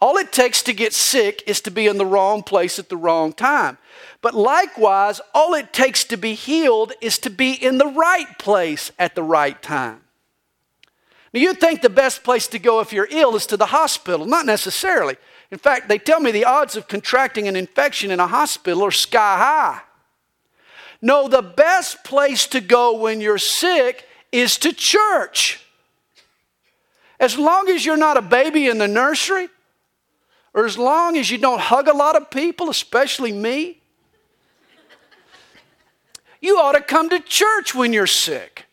All 0.01 0.17
it 0.17 0.33
takes 0.33 0.63
to 0.63 0.73
get 0.73 0.93
sick 0.93 1.43
is 1.47 1.61
to 1.63 1.71
be 1.71 1.87
in 1.87 1.99
the 1.99 2.07
wrong 2.07 2.43
place 2.43 2.79
at 2.79 2.89
the 2.89 2.97
wrong 2.97 3.33
time. 3.33 3.79
But 4.23 4.35
likewise, 4.35 5.21
all 5.35 5.55
it 5.55 5.73
takes 5.73 6.05
to 6.05 6.17
be 6.17 6.35
healed 6.35 6.93
is 7.01 7.19
to 7.19 7.31
be 7.31 7.53
in 7.53 7.79
the 7.79 7.87
right 7.87 8.39
place 8.39 8.93
at 8.99 9.15
the 9.15 9.23
right 9.23 9.61
time. 9.61 10.03
Now, 11.33 11.41
you'd 11.41 11.61
think 11.61 11.83
the 11.83 11.91
best 11.91 12.23
place 12.23 12.47
to 12.49 12.59
go 12.59 12.81
if 12.81 12.93
you're 12.93 13.09
ill 13.11 13.37
is 13.37 13.47
to 13.47 13.57
the 13.57 13.67
hospital. 13.67 14.25
Not 14.25 14.47
necessarily. 14.47 15.17
In 15.51 15.59
fact, 15.59 15.89
they 15.89 15.99
tell 15.99 16.21
me 16.21 16.31
the 16.31 16.45
odds 16.45 16.77
of 16.77 16.89
contracting 16.89 17.49
an 17.49 17.57
infection 17.57 18.11
in 18.11 18.21
a 18.21 18.27
hospital 18.27 18.85
are 18.85 18.91
sky 18.91 19.39
high. 19.39 19.81
No, 21.01 21.29
the 21.29 21.43
best 21.43 22.05
place 22.05 22.47
to 22.49 22.61
go 22.61 22.97
when 22.97 23.21
you're 23.21 23.39
sick 23.39 24.07
is 24.33 24.59
to 24.59 24.73
church. 24.73 25.65
As 27.21 27.39
long 27.39 27.69
as 27.69 27.85
you're 27.85 27.97
not 27.97 28.17
a 28.17 28.23
baby 28.23 28.67
in 28.67 28.79
the 28.79 28.89
nursery, 28.89 29.49
or 30.55 30.65
as 30.65 30.79
long 30.79 31.17
as 31.17 31.31
you 31.31 31.39
don't 31.39 31.61
hug 31.61 31.89
a 31.89 31.97
lot 31.97 32.17
of 32.17 32.31
people, 32.31 32.71
especially 32.71 33.33
me, 33.33 33.81
you 36.41 36.59
ought 36.59 36.73
to 36.73 36.81
come 36.81 37.09
to 37.11 37.21
church 37.21 37.75
when 37.75 37.93
you're 37.93 38.07
sick. 38.07 38.67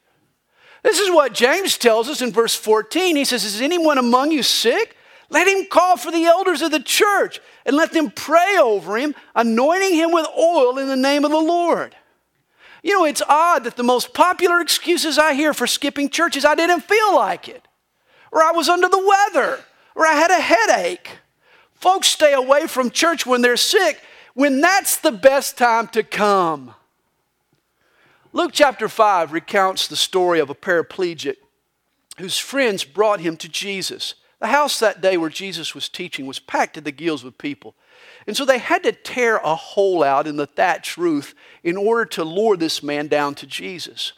This 0.83 0.99
is 0.99 1.09
what 1.09 1.33
James 1.33 1.77
tells 1.77 2.09
us 2.09 2.21
in 2.21 2.31
verse 2.31 2.53
14. 2.53 3.15
He 3.15 3.25
says, 3.25 3.43
Is 3.43 3.59
anyone 3.59 3.97
among 3.97 4.31
you 4.31 4.43
sick? 4.43 4.95
Let 5.29 5.47
him 5.47 5.65
call 5.65 5.97
for 5.97 6.11
the 6.11 6.25
elders 6.25 6.61
of 6.61 6.71
the 6.71 6.79
church 6.79 7.41
and 7.65 7.75
let 7.75 7.91
them 7.91 8.11
pray 8.11 8.57
over 8.59 8.97
him, 8.97 9.15
anointing 9.33 9.95
him 9.95 10.11
with 10.11 10.27
oil 10.37 10.77
in 10.77 10.87
the 10.87 10.95
name 10.95 11.25
of 11.25 11.31
the 11.31 11.37
Lord. 11.37 11.95
You 12.83 12.93
know, 12.93 13.05
it's 13.05 13.23
odd 13.27 13.63
that 13.63 13.77
the 13.77 13.83
most 13.83 14.13
popular 14.13 14.61
excuses 14.61 15.17
I 15.17 15.33
hear 15.33 15.55
for 15.55 15.65
skipping 15.65 16.09
church 16.09 16.37
is 16.37 16.45
I 16.45 16.53
didn't 16.53 16.81
feel 16.81 17.15
like 17.15 17.49
it, 17.49 17.67
or 18.31 18.43
I 18.43 18.51
was 18.51 18.69
under 18.69 18.87
the 18.87 18.99
weather, 18.99 19.59
or 19.95 20.05
I 20.05 20.13
had 20.13 20.29
a 20.29 20.39
headache. 20.39 21.09
Folks 21.75 22.07
stay 22.07 22.33
away 22.33 22.67
from 22.67 22.89
church 22.89 23.25
when 23.25 23.41
they're 23.41 23.57
sick 23.57 24.01
when 24.35 24.61
that's 24.61 24.97
the 24.97 25.11
best 25.11 25.57
time 25.57 25.87
to 25.87 26.03
come. 26.03 26.75
Luke 28.33 28.51
chapter 28.53 28.87
5 28.87 29.31
recounts 29.31 29.87
the 29.87 29.95
story 29.95 30.39
of 30.39 30.49
a 30.49 30.55
paraplegic 30.55 31.37
whose 32.17 32.37
friends 32.37 32.83
brought 32.83 33.21
him 33.21 33.37
to 33.37 33.49
Jesus. 33.49 34.13
The 34.39 34.47
house 34.47 34.77
that 34.79 35.01
day 35.01 35.17
where 35.17 35.29
Jesus 35.29 35.73
was 35.73 35.87
teaching 35.87 36.25
was 36.25 36.39
packed 36.39 36.75
to 36.75 36.81
the 36.81 36.91
gills 36.91 37.23
with 37.23 37.37
people. 37.37 37.75
And 38.27 38.35
so 38.35 38.43
they 38.43 38.57
had 38.57 38.83
to 38.83 38.91
tear 38.91 39.37
a 39.37 39.55
hole 39.55 40.03
out 40.03 40.27
in 40.27 40.35
the 40.35 40.45
thatched 40.45 40.97
roof 40.97 41.33
in 41.63 41.77
order 41.77 42.05
to 42.05 42.25
lure 42.25 42.57
this 42.57 42.83
man 42.83 43.07
down 43.07 43.35
to 43.35 43.47
Jesus. 43.47 44.11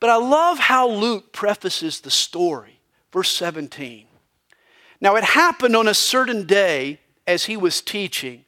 But 0.00 0.10
I 0.10 0.16
love 0.16 0.58
how 0.58 0.88
Luke 0.88 1.32
prefaces 1.32 2.00
the 2.00 2.10
story. 2.10 2.80
Verse 3.10 3.30
17. 3.30 4.06
Now 5.00 5.16
it 5.16 5.24
happened 5.24 5.74
on 5.74 5.88
a 5.88 5.94
certain 5.94 6.46
day 6.46 7.00
as 7.26 7.44
he 7.44 7.56
was 7.56 7.80
teaching 7.80 8.44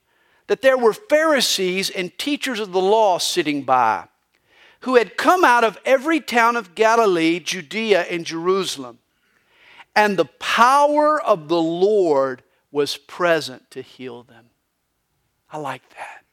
that 0.48 0.62
there 0.62 0.76
were 0.76 0.92
Pharisees 0.92 1.88
and 1.88 2.16
teachers 2.18 2.60
of 2.60 2.72
the 2.72 2.80
law 2.80 3.18
sitting 3.18 3.62
by. 3.62 4.08
who 4.82 4.96
had 4.96 5.16
come 5.16 5.44
out 5.44 5.64
of 5.64 5.78
every 5.84 6.20
town 6.20 6.56
of 6.56 6.74
Galilee, 6.74 7.38
Judea, 7.38 8.02
and 8.02 8.26
Jerusalem. 8.26 8.98
And 9.94 10.16
the 10.16 10.24
power 10.24 11.20
of 11.22 11.48
the 11.48 11.60
Lord 11.60 12.42
was 12.70 12.96
present 12.96 13.70
to 13.70 13.82
heal 13.82 14.22
them. 14.22 14.46
I 15.50 15.58
like 15.58 15.88
that. 15.90 16.24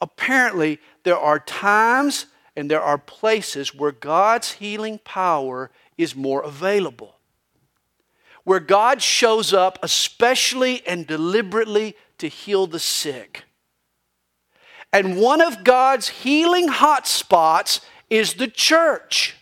Apparently, 0.00 0.78
there 1.02 1.18
are 1.18 1.38
times 1.38 2.26
and 2.54 2.70
there 2.70 2.80
are 2.80 2.98
places 2.98 3.74
where 3.74 3.92
God's 3.92 4.52
healing 4.52 4.98
power 5.04 5.70
is 5.98 6.16
more 6.16 6.42
available. 6.42 7.15
Where 8.46 8.60
God 8.60 9.02
shows 9.02 9.52
up 9.52 9.76
especially 9.82 10.86
and 10.86 11.04
deliberately 11.04 11.96
to 12.18 12.28
heal 12.28 12.68
the 12.68 12.78
sick. 12.78 13.42
And 14.92 15.20
one 15.20 15.40
of 15.40 15.64
God's 15.64 16.08
healing 16.08 16.68
hotspots 16.68 17.80
is 18.08 18.34
the 18.34 18.46
church. 18.46 19.34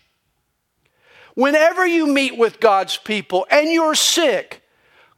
Whenever 1.34 1.87
you 1.87 2.06
meet 2.06 2.38
with 2.38 2.61
God's 2.61 2.96
people 2.96 3.46
and 3.50 3.68
you're 3.68 3.94
sick, 3.94 4.62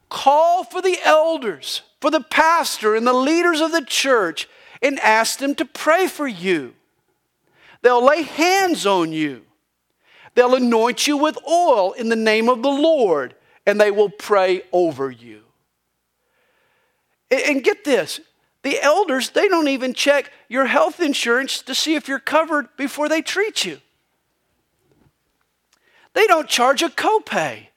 call 0.09 0.65
for 0.65 0.81
the 0.81 0.99
elders, 1.05 1.83
for 2.01 2.11
the 2.11 2.19
pastor, 2.19 2.93
and 2.93 3.07
the 3.07 3.13
leaders 3.13 3.61
of 3.61 3.71
the 3.71 3.85
church 3.85 4.49
and 4.81 4.99
ask 4.99 5.39
them 5.39 5.55
to 5.55 5.63
pray 5.63 6.07
for 6.07 6.27
you. 6.27 6.73
They'll 7.83 8.03
lay 8.03 8.23
hands 8.23 8.85
on 8.85 9.13
you. 9.13 9.43
They'll 10.35 10.55
anoint 10.55 11.07
you 11.07 11.15
with 11.15 11.37
oil 11.47 11.93
in 11.93 12.09
the 12.09 12.17
name 12.17 12.49
of 12.49 12.61
the 12.61 12.69
Lord, 12.69 13.33
and 13.67 13.79
they 13.79 13.91
will 13.91 14.09
pray 14.09 14.63
over 14.71 15.11
you. 15.11 15.43
And 17.29 17.63
get 17.63 17.83
this 17.83 18.21
the 18.63 18.81
elders, 18.81 19.29
they 19.29 19.47
don't 19.47 19.67
even 19.67 19.93
check 19.93 20.31
your 20.49 20.65
health 20.65 20.99
insurance 20.99 21.61
to 21.61 21.75
see 21.75 21.93
if 21.95 22.07
you're 22.07 22.19
covered 22.19 22.75
before 22.77 23.07
they 23.07 23.21
treat 23.21 23.65
you. 23.65 23.79
They 26.13 26.25
don't 26.25 26.49
charge 26.49 26.81
a 26.81 26.89
copay. 26.89 27.67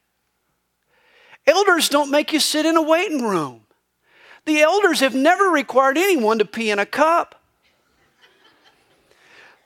Elders 1.46 1.88
don't 1.88 2.10
make 2.10 2.32
you 2.32 2.40
sit 2.40 2.64
in 2.64 2.76
a 2.76 2.82
waiting 2.82 3.22
room. 3.22 3.62
The 4.46 4.60
elders 4.60 5.00
have 5.00 5.14
never 5.14 5.44
required 5.44 5.98
anyone 5.98 6.38
to 6.38 6.44
pee 6.44 6.70
in 6.70 6.78
a 6.78 6.86
cup. 6.86 7.42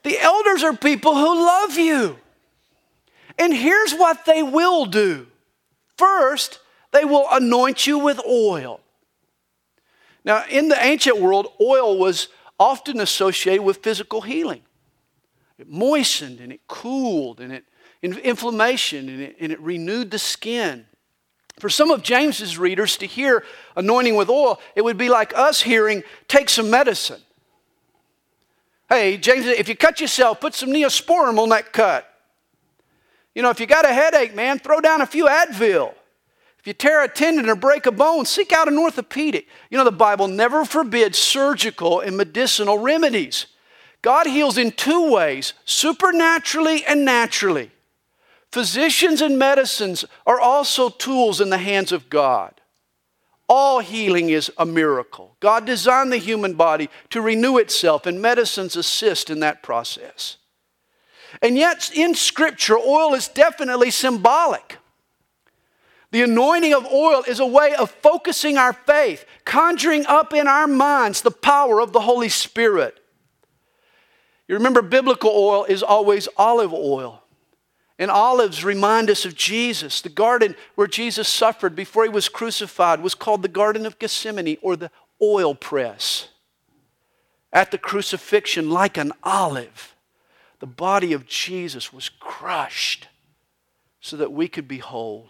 The 0.03 0.19
elders 0.19 0.63
are 0.63 0.75
people 0.75 1.15
who 1.15 1.45
love 1.45 1.77
you. 1.77 2.17
And 3.37 3.53
here's 3.53 3.93
what 3.93 4.25
they 4.25 4.43
will 4.43 4.85
do 4.85 5.27
first, 5.97 6.59
they 6.91 7.05
will 7.05 7.27
anoint 7.31 7.85
you 7.87 7.99
with 7.99 8.19
oil. 8.25 8.81
Now, 10.23 10.43
in 10.49 10.69
the 10.69 10.83
ancient 10.83 11.21
world, 11.21 11.47
oil 11.61 11.97
was 11.97 12.29
often 12.59 12.99
associated 12.99 13.63
with 13.63 13.77
physical 13.77 14.21
healing. 14.21 14.61
It 15.57 15.69
moistened 15.69 16.39
and 16.39 16.51
it 16.51 16.61
cooled 16.67 17.39
and 17.39 17.51
it 17.51 17.65
inflammation 18.01 19.09
and 19.09 19.21
it, 19.21 19.35
and 19.39 19.51
it 19.51 19.59
renewed 19.59 20.11
the 20.11 20.19
skin. 20.19 20.85
For 21.59 21.69
some 21.69 21.89
of 21.89 22.03
James's 22.03 22.57
readers 22.57 22.97
to 22.97 23.05
hear 23.05 23.43
anointing 23.75 24.15
with 24.15 24.29
oil, 24.29 24.59
it 24.75 24.83
would 24.83 24.97
be 24.97 25.09
like 25.09 25.35
us 25.37 25.61
hearing, 25.61 26.03
take 26.27 26.49
some 26.49 26.69
medicine. 26.69 27.21
Hey, 28.89 29.17
James, 29.17 29.45
if 29.45 29.67
you 29.67 29.75
cut 29.75 29.99
yourself, 29.99 30.39
put 30.39 30.53
some 30.53 30.69
neosporin 30.69 31.39
on 31.39 31.49
that 31.49 31.73
cut. 31.73 32.07
You 33.35 33.41
know, 33.41 33.49
if 33.49 33.59
you 33.59 33.67
got 33.67 33.85
a 33.85 33.93
headache, 33.93 34.33
man, 34.33 34.57
throw 34.57 34.79
down 34.79 35.01
a 35.01 35.05
few 35.05 35.25
Advil. 35.27 35.93
If 36.57 36.65
you 36.65 36.73
tear 36.73 37.03
a 37.03 37.07
tendon 37.07 37.47
or 37.47 37.55
break 37.55 37.85
a 37.85 37.91
bone, 37.91 38.25
seek 38.25 38.51
out 38.51 38.67
an 38.67 38.79
orthopedic. 38.79 39.47
You 39.69 39.77
know, 39.77 39.83
the 39.83 39.91
Bible 39.91 40.27
never 40.27 40.65
forbids 40.65 41.19
surgical 41.19 41.99
and 41.99 42.17
medicinal 42.17 42.79
remedies. 42.79 43.45
God 44.01 44.25
heals 44.25 44.57
in 44.57 44.71
two 44.71 45.11
ways 45.11 45.53
supernaturally 45.65 46.83
and 46.85 47.05
naturally. 47.05 47.71
Physicians 48.51 49.21
and 49.21 49.37
medicines 49.37 50.05
are 50.25 50.39
also 50.39 50.89
tools 50.89 51.41
in 51.41 51.49
the 51.49 51.57
hands 51.57 51.91
of 51.91 52.09
God. 52.09 52.61
All 53.47 53.79
healing 53.79 54.29
is 54.29 54.51
a 54.57 54.65
miracle. 54.65 55.35
God 55.39 55.65
designed 55.65 56.11
the 56.11 56.17
human 56.17 56.53
body 56.53 56.89
to 57.09 57.21
renew 57.21 57.57
itself, 57.57 58.05
and 58.05 58.21
medicines 58.21 58.75
assist 58.75 59.29
in 59.29 59.41
that 59.41 59.61
process. 59.61 60.37
And 61.41 61.57
yet, 61.57 61.91
in 61.93 62.15
Scripture, 62.15 62.77
oil 62.77 63.13
is 63.13 63.27
definitely 63.27 63.91
symbolic. 63.91 64.77
The 66.11 66.21
anointing 66.21 66.73
of 66.73 66.85
oil 66.85 67.23
is 67.27 67.39
a 67.39 67.45
way 67.45 67.75
of 67.75 67.91
focusing 67.91 68.57
our 68.57 68.73
faith, 68.73 69.25
conjuring 69.43 70.05
up 70.05 70.33
in 70.33 70.47
our 70.47 70.67
minds 70.67 71.21
the 71.21 71.31
power 71.31 71.81
of 71.81 71.91
the 71.91 72.01
Holy 72.01 72.29
Spirit. 72.29 72.99
You 74.47 74.55
remember, 74.55 74.81
biblical 74.81 75.31
oil 75.31 75.65
is 75.65 75.83
always 75.83 76.27
olive 76.37 76.73
oil. 76.73 77.23
And 77.97 78.11
olives 78.11 78.63
remind 78.63 79.09
us 79.09 79.25
of 79.25 79.35
Jesus. 79.35 80.01
The 80.01 80.09
garden 80.09 80.55
where 80.75 80.87
Jesus 80.87 81.27
suffered 81.27 81.75
before 81.75 82.03
he 82.03 82.09
was 82.09 82.29
crucified 82.29 83.01
was 83.01 83.15
called 83.15 83.41
the 83.41 83.47
Garden 83.47 83.85
of 83.85 83.97
Gethsemane 83.99 84.57
or 84.61 84.75
the 84.75 84.91
oil 85.21 85.55
press. 85.55 86.27
At 87.53 87.71
the 87.71 87.77
crucifixion, 87.77 88.69
like 88.69 88.97
an 88.97 89.13
olive, 89.23 89.94
the 90.65 90.71
body 90.71 91.13
of 91.13 91.27
Jesus 91.27 91.93
was 91.93 92.09
crushed 92.09 93.07
so 93.99 94.17
that 94.17 94.31
we 94.31 94.47
could 94.47 94.67
be 94.67 94.79
whole. 94.79 95.29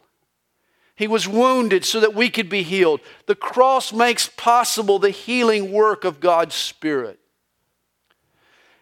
He 0.95 1.10
was 1.10 1.28
wounded 1.28 1.84
so 1.84 2.00
that 2.00 2.15
we 2.15 2.30
could 2.30 2.48
be 2.48 2.63
healed. 2.63 3.02
The 3.26 3.36
cross 3.36 3.91
makes 3.91 4.30
possible 4.30 4.98
the 4.98 5.10
healing 5.10 5.74
work 5.74 6.06
of 6.06 6.21
God's 6.21 6.56
Spirit. 6.56 7.19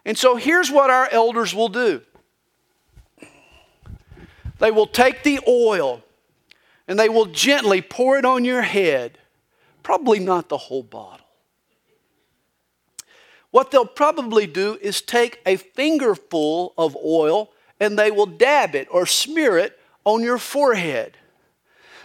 And 0.04 0.16
so 0.16 0.36
here's 0.36 0.70
what 0.70 0.90
our 0.90 1.08
elders 1.10 1.52
will 1.56 1.70
do 1.70 2.02
they 4.60 4.70
will 4.70 4.86
take 4.86 5.24
the 5.24 5.40
oil 5.48 6.04
and 6.86 6.96
they 6.96 7.08
will 7.08 7.26
gently 7.26 7.82
pour 7.82 8.16
it 8.16 8.24
on 8.24 8.44
your 8.44 8.62
head, 8.62 9.18
probably 9.82 10.20
not 10.20 10.48
the 10.48 10.56
whole 10.56 10.84
bottle. 10.84 11.23
What 13.54 13.70
they'll 13.70 13.86
probably 13.86 14.48
do 14.48 14.80
is 14.82 15.00
take 15.00 15.40
a 15.46 15.54
fingerful 15.54 16.74
of 16.76 16.96
oil 16.96 17.52
and 17.78 17.96
they 17.96 18.10
will 18.10 18.26
dab 18.26 18.74
it 18.74 18.88
or 18.90 19.06
smear 19.06 19.56
it 19.56 19.78
on 20.04 20.24
your 20.24 20.38
forehead. 20.38 21.16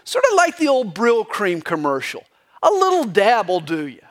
Sort 0.03 0.25
of 0.25 0.35
like 0.35 0.57
the 0.57 0.67
old 0.67 0.93
Brylcreem 0.93 1.63
commercial. 1.63 2.23
A 2.61 2.69
little 2.69 3.03
dab 3.03 3.49
will 3.49 3.61
do 3.61 3.87
you. 3.87 4.03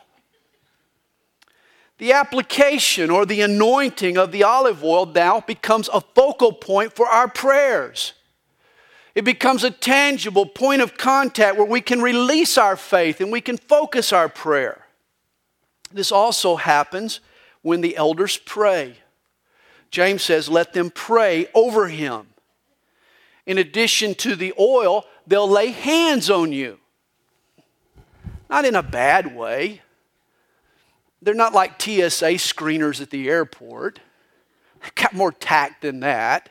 The 1.98 2.11
application 2.11 3.09
or 3.09 3.24
the 3.24 3.42
anointing 3.42 4.18
of 4.18 4.33
the 4.33 4.42
olive 4.42 4.83
oil 4.83 5.07
now 5.07 5.40
becomes 5.40 5.88
a 5.92 6.01
focal 6.01 6.53
point 6.53 6.92
for 6.92 7.07
our 7.07 7.29
prayers. 7.29 8.14
It 9.14 9.22
becomes 9.22 9.62
a 9.62 9.70
tangible 9.70 10.46
point 10.46 10.83
of 10.83 10.98
contact 10.98 11.57
where 11.57 11.68
we 11.68 11.83
can 11.83 12.03
release 12.03 12.59
our 12.59 12.74
faith 12.74 13.20
and 13.20 13.31
we 13.31 13.40
can 13.40 13.59
focus 13.59 14.12
our 14.12 14.29
prayer. 14.29 14.87
This 15.92 16.11
also 16.11 16.57
happens 16.57 17.20
when 17.62 17.81
the 17.81 17.97
elders 17.97 18.37
pray. 18.37 18.97
James 19.90 20.23
says, 20.23 20.49
let 20.49 20.73
them 20.73 20.90
pray 20.90 21.49
over 21.55 21.88
him. 21.88 22.29
In 23.47 23.59
addition 23.59 24.14
to 24.16 24.37
the 24.37 24.53
oil, 24.59 25.05
they'll 25.27 25.49
lay 25.49 25.68
hands 25.68 26.31
on 26.31 26.53
you. 26.53 26.79
Not 28.51 28.64
in 28.64 28.75
a 28.75 28.83
bad 28.83 29.35
way. 29.35 29.81
They're 31.23 31.35
not 31.35 31.55
like 31.55 31.81
TSA 31.81 32.37
screeners 32.37 33.01
at 33.01 33.11
the 33.11 33.29
airport. 33.29 34.01
Got 34.94 35.14
more 35.14 35.33
tact 35.33 35.83
than 35.83 36.01
that 36.01 36.51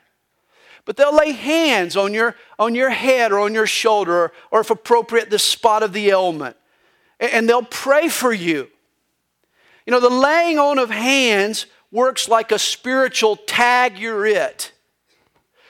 but 0.87 0.95
they'll 0.95 1.13
lay 1.13 1.33
hands 1.33 1.97
on 1.97 2.13
your, 2.13 2.33
on 2.57 2.73
your 2.73 2.89
head 2.89 3.33
or 3.33 3.39
on 3.39 3.53
your 3.53 3.67
shoulder, 3.67 4.13
or, 4.13 4.33
or 4.51 4.61
if 4.61 4.69
appropriate, 4.69 5.29
the 5.29 5.37
spot 5.37 5.83
of 5.83 5.91
the 5.91 6.09
ailment. 6.09 6.55
And 7.19 7.47
they'll 7.47 7.61
pray 7.61 8.07
for 8.07 8.31
you. 8.31 8.69
You 9.87 9.91
know, 9.91 10.01
the 10.01 10.09
laying 10.09 10.59
on 10.59 10.77
of 10.77 10.89
hands 10.89 11.65
works 11.91 12.27
like 12.27 12.51
a 12.51 12.59
spiritual 12.59 13.37
tag, 13.37 13.97
you're 13.97 14.25
it. 14.25 14.73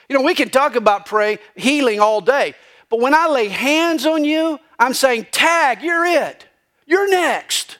You 0.09 0.17
know, 0.17 0.23
we 0.23 0.33
can 0.33 0.49
talk 0.49 0.75
about 0.75 1.05
pray, 1.05 1.37
healing 1.55 1.99
all 1.99 2.19
day, 2.19 2.55
but 2.89 2.99
when 2.99 3.13
I 3.13 3.27
lay 3.27 3.47
hands 3.47 4.07
on 4.07 4.25
you, 4.25 4.59
I'm 4.79 4.95
saying, 4.95 5.27
tag, 5.31 5.83
you're 5.83 6.05
it. 6.05 6.47
You're 6.87 7.09
next. 7.09 7.77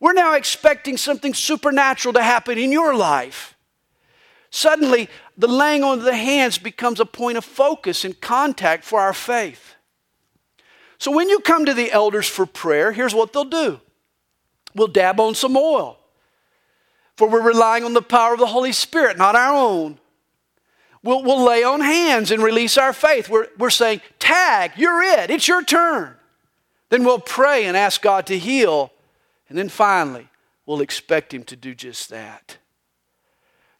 We're 0.00 0.14
now 0.14 0.34
expecting 0.34 0.96
something 0.96 1.34
supernatural 1.34 2.14
to 2.14 2.22
happen 2.22 2.56
in 2.56 2.72
your 2.72 2.94
life. 2.94 3.54
Suddenly, 4.48 5.10
the 5.36 5.48
laying 5.48 5.84
on 5.84 5.98
of 5.98 6.04
the 6.04 6.16
hands 6.16 6.56
becomes 6.56 6.98
a 6.98 7.06
point 7.06 7.36
of 7.36 7.44
focus 7.44 8.04
and 8.04 8.18
contact 8.20 8.84
for 8.84 9.00
our 9.00 9.12
faith. 9.12 9.74
So 10.96 11.10
when 11.10 11.28
you 11.28 11.40
come 11.40 11.66
to 11.66 11.74
the 11.74 11.92
elders 11.92 12.28
for 12.28 12.46
prayer, 12.46 12.92
here's 12.92 13.14
what 13.14 13.34
they'll 13.34 13.44
do 13.44 13.80
we'll 14.74 14.88
dab 14.88 15.20
on 15.20 15.34
some 15.34 15.56
oil. 15.56 15.98
For 17.16 17.28
we're 17.28 17.42
relying 17.42 17.84
on 17.84 17.94
the 17.94 18.02
power 18.02 18.32
of 18.32 18.40
the 18.40 18.46
Holy 18.46 18.72
Spirit, 18.72 19.16
not 19.16 19.36
our 19.36 19.54
own. 19.54 19.98
We'll, 21.02 21.22
we'll 21.22 21.44
lay 21.44 21.62
on 21.62 21.80
hands 21.80 22.30
and 22.30 22.42
release 22.42 22.78
our 22.78 22.92
faith. 22.92 23.28
We're, 23.28 23.48
we're 23.58 23.70
saying, 23.70 24.00
Tag, 24.18 24.72
you're 24.76 25.02
it, 25.02 25.30
it's 25.30 25.46
your 25.46 25.62
turn. 25.62 26.14
Then 26.88 27.04
we'll 27.04 27.18
pray 27.18 27.66
and 27.66 27.76
ask 27.76 28.00
God 28.00 28.26
to 28.26 28.38
heal. 28.38 28.90
And 29.48 29.58
then 29.58 29.68
finally, 29.68 30.28
we'll 30.66 30.80
expect 30.80 31.34
Him 31.34 31.44
to 31.44 31.56
do 31.56 31.74
just 31.74 32.08
that. 32.08 32.56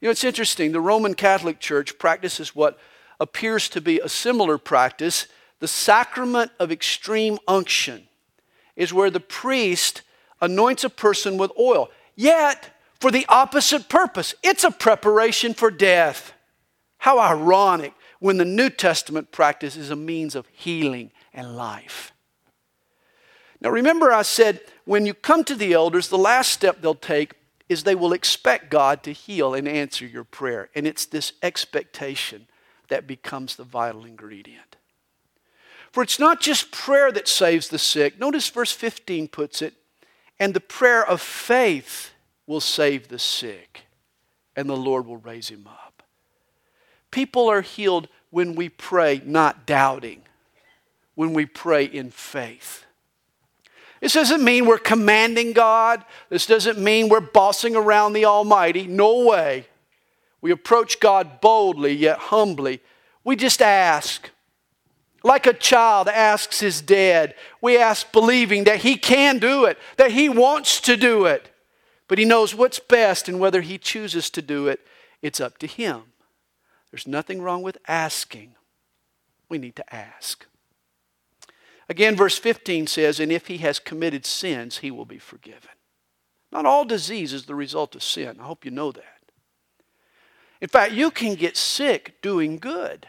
You 0.01 0.09
know, 0.09 0.11
it's 0.11 0.23
interesting. 0.23 0.73
The 0.73 0.81
Roman 0.81 1.15
Catholic 1.15 1.61
Church 1.61 1.99
practices 1.99 2.55
what 2.55 2.79
appears 3.19 3.71
to 3.71 3.81
be 3.81 4.01
a 4.01 4.09
similar 4.09 4.59
practice. 4.59 5.27
The 5.61 5.69
sacrament 5.69 6.53
of 6.61 6.71
extreme 6.71 7.39
unction 7.49 8.07
is 8.77 8.93
where 8.93 9.11
the 9.11 9.21
priest 9.21 10.03
anoints 10.40 10.85
a 10.85 10.90
person 10.90 11.38
with 11.38 11.51
oil, 11.59 11.90
yet 12.14 12.70
for 13.01 13.11
the 13.11 13.27
opposite 13.29 13.88
purpose. 13.88 14.35
It's 14.42 14.64
a 14.64 14.70
preparation 14.70 15.55
for 15.55 15.70
death. 15.70 16.33
How 16.99 17.18
ironic 17.18 17.92
when 18.18 18.38
the 18.38 18.44
New 18.44 18.70
Testament 18.70 19.31
practice 19.31 19.77
is 19.77 19.90
a 19.90 19.97
means 19.97 20.35
of 20.35 20.47
healing 20.53 21.11
and 21.35 21.57
life. 21.57 22.12
Now, 23.61 23.70
remember, 23.70 24.12
I 24.12 24.23
said 24.23 24.61
when 24.85 25.07
you 25.07 25.14
come 25.14 25.44
to 25.44 25.55
the 25.55 25.73
elders, 25.73 26.09
the 26.09 26.18
last 26.18 26.51
step 26.51 26.81
they'll 26.81 26.94
take 26.94 27.35
is 27.68 27.83
they 27.83 27.94
will 27.94 28.12
expect 28.12 28.70
God 28.70 29.03
to 29.03 29.12
heal 29.12 29.55
and 29.55 29.66
answer 29.66 30.07
your 30.07 30.25
prayer. 30.25 30.68
And 30.75 30.87
it's 30.87 31.07
this 31.07 31.33
expectation 31.42 32.47
that 32.88 33.07
becomes 33.07 33.57
the 33.57 33.64
vital 33.64 34.05
ingredient. 34.05 34.77
For 35.92 36.03
it's 36.03 36.18
not 36.18 36.40
just 36.40 36.73
prayer 36.73 37.12
that 37.12 37.29
saves 37.29 37.68
the 37.68 37.79
sick. 37.79 38.18
Notice 38.18 38.49
verse 38.49 38.73
15 38.73 39.29
puts 39.29 39.62
it, 39.62 39.75
and 40.38 40.55
the 40.55 40.61
prayer 40.61 41.07
of 41.07 41.20
faith 41.20 42.11
will 42.47 42.61
save 42.61 43.09
the 43.09 43.18
sick, 43.18 43.83
and 44.57 44.68
the 44.68 44.77
Lord 44.77 45.07
will 45.07 45.16
raise 45.16 45.49
him 45.49 45.66
up. 45.66 46.03
People 47.11 47.49
are 47.49 47.62
healed 47.62 48.09
when 48.31 48.55
we 48.55 48.68
pray 48.68 49.23
not 49.25 49.66
doubting, 49.66 50.23
when 51.14 51.33
we 51.33 51.47
pray 51.47 51.85
in 51.85 52.11
faith. 52.11 52.85
This 54.01 54.12
doesn't 54.12 54.44
mean 54.44 54.66
we're 54.66 54.79
commanding 54.79 55.53
God. 55.53 56.05
This 56.29 56.44
doesn't 56.44 56.79
mean 56.79 57.09
we're 57.09 57.20
bossing 57.20 57.75
around 57.75 58.12
the 58.12 58.27
Almighty. 58.27 58.87
No 58.87 59.25
way. 59.25 59.66
We 60.42 60.51
approach 60.51 61.01
God 61.01 61.40
boldly 61.40 61.94
yet 61.94 62.18
humbly. 62.18 62.83
We 63.23 63.37
just 63.37 63.62
ask. 63.62 64.31
Like 65.25 65.47
a 65.47 65.55
child 65.55 66.07
asks 66.07 66.61
his 66.61 66.83
dad, 66.83 67.35
we 67.63 67.79
ask 67.79 68.13
believing 68.13 68.65
that 68.65 68.81
he 68.81 68.97
can 68.97 69.39
do 69.39 69.65
it, 69.65 69.79
that 69.97 70.13
he 70.13 70.29
wants 70.29 70.83
to 70.83 70.99
do 70.99 71.25
it, 71.25 71.51
but 72.09 72.19
he 72.19 72.27
knows 72.27 72.55
what's 72.55 72.79
best, 72.79 73.27
and 73.27 73.41
whether 73.41 73.63
he 73.63 73.79
chooses 73.79 74.29
to 74.31 74.43
do 74.43 74.69
it, 74.69 74.87
it's 75.23 75.41
up 75.41 75.57
to 75.59 75.67
him. 75.67 76.03
There's 76.91 77.07
nothing 77.07 77.41
wrong 77.41 77.63
with 77.63 77.79
asking. 77.89 78.55
We 79.49 79.57
need 79.57 79.77
to 79.77 79.95
ask. 79.95 80.45
Again, 81.89 82.17
verse 82.17 82.39
15 82.39 82.87
says, 82.87 83.19
And 83.19 83.33
if 83.33 83.47
he 83.47 83.59
has 83.59 83.79
committed 83.79 84.27
sins, 84.27 84.79
he 84.79 84.91
will 84.91 85.07
be 85.07 85.19
forgiven. 85.19 85.71
Not 86.53 86.67
all 86.67 86.85
disease 86.85 87.33
is 87.33 87.47
the 87.47 87.55
result 87.55 87.95
of 87.95 88.03
sin. 88.03 88.37
I 88.41 88.45
hope 88.45 88.67
you 88.67 88.71
know 88.71 88.93
that. 88.93 89.21
In 90.61 90.69
fact, 90.69 90.93
you 90.93 91.11
can 91.11 91.35
get 91.35 91.57
sick 91.57 92.21
doing 92.21 92.59
good. 92.59 93.09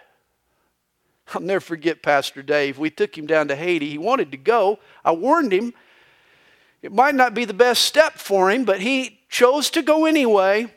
I'll 1.33 1.41
never 1.41 1.59
forget 1.59 2.03
Pastor 2.03 2.43
Dave. 2.43 2.77
We 2.77 2.89
took 2.89 3.17
him 3.17 3.25
down 3.25 3.47
to 3.47 3.55
Haiti. 3.55 3.89
He 3.89 3.97
wanted 3.97 4.31
to 4.31 4.37
go. 4.37 4.79
I 5.03 5.11
warned 5.11 5.51
him. 5.51 5.73
It 6.81 6.91
might 6.91 7.15
not 7.15 7.33
be 7.33 7.45
the 7.45 7.53
best 7.53 7.81
step 7.81 8.13
for 8.13 8.51
him, 8.51 8.63
but 8.63 8.79
he 8.79 9.19
chose 9.27 9.69
to 9.71 9.81
go 9.81 10.05
anyway. 10.05 10.71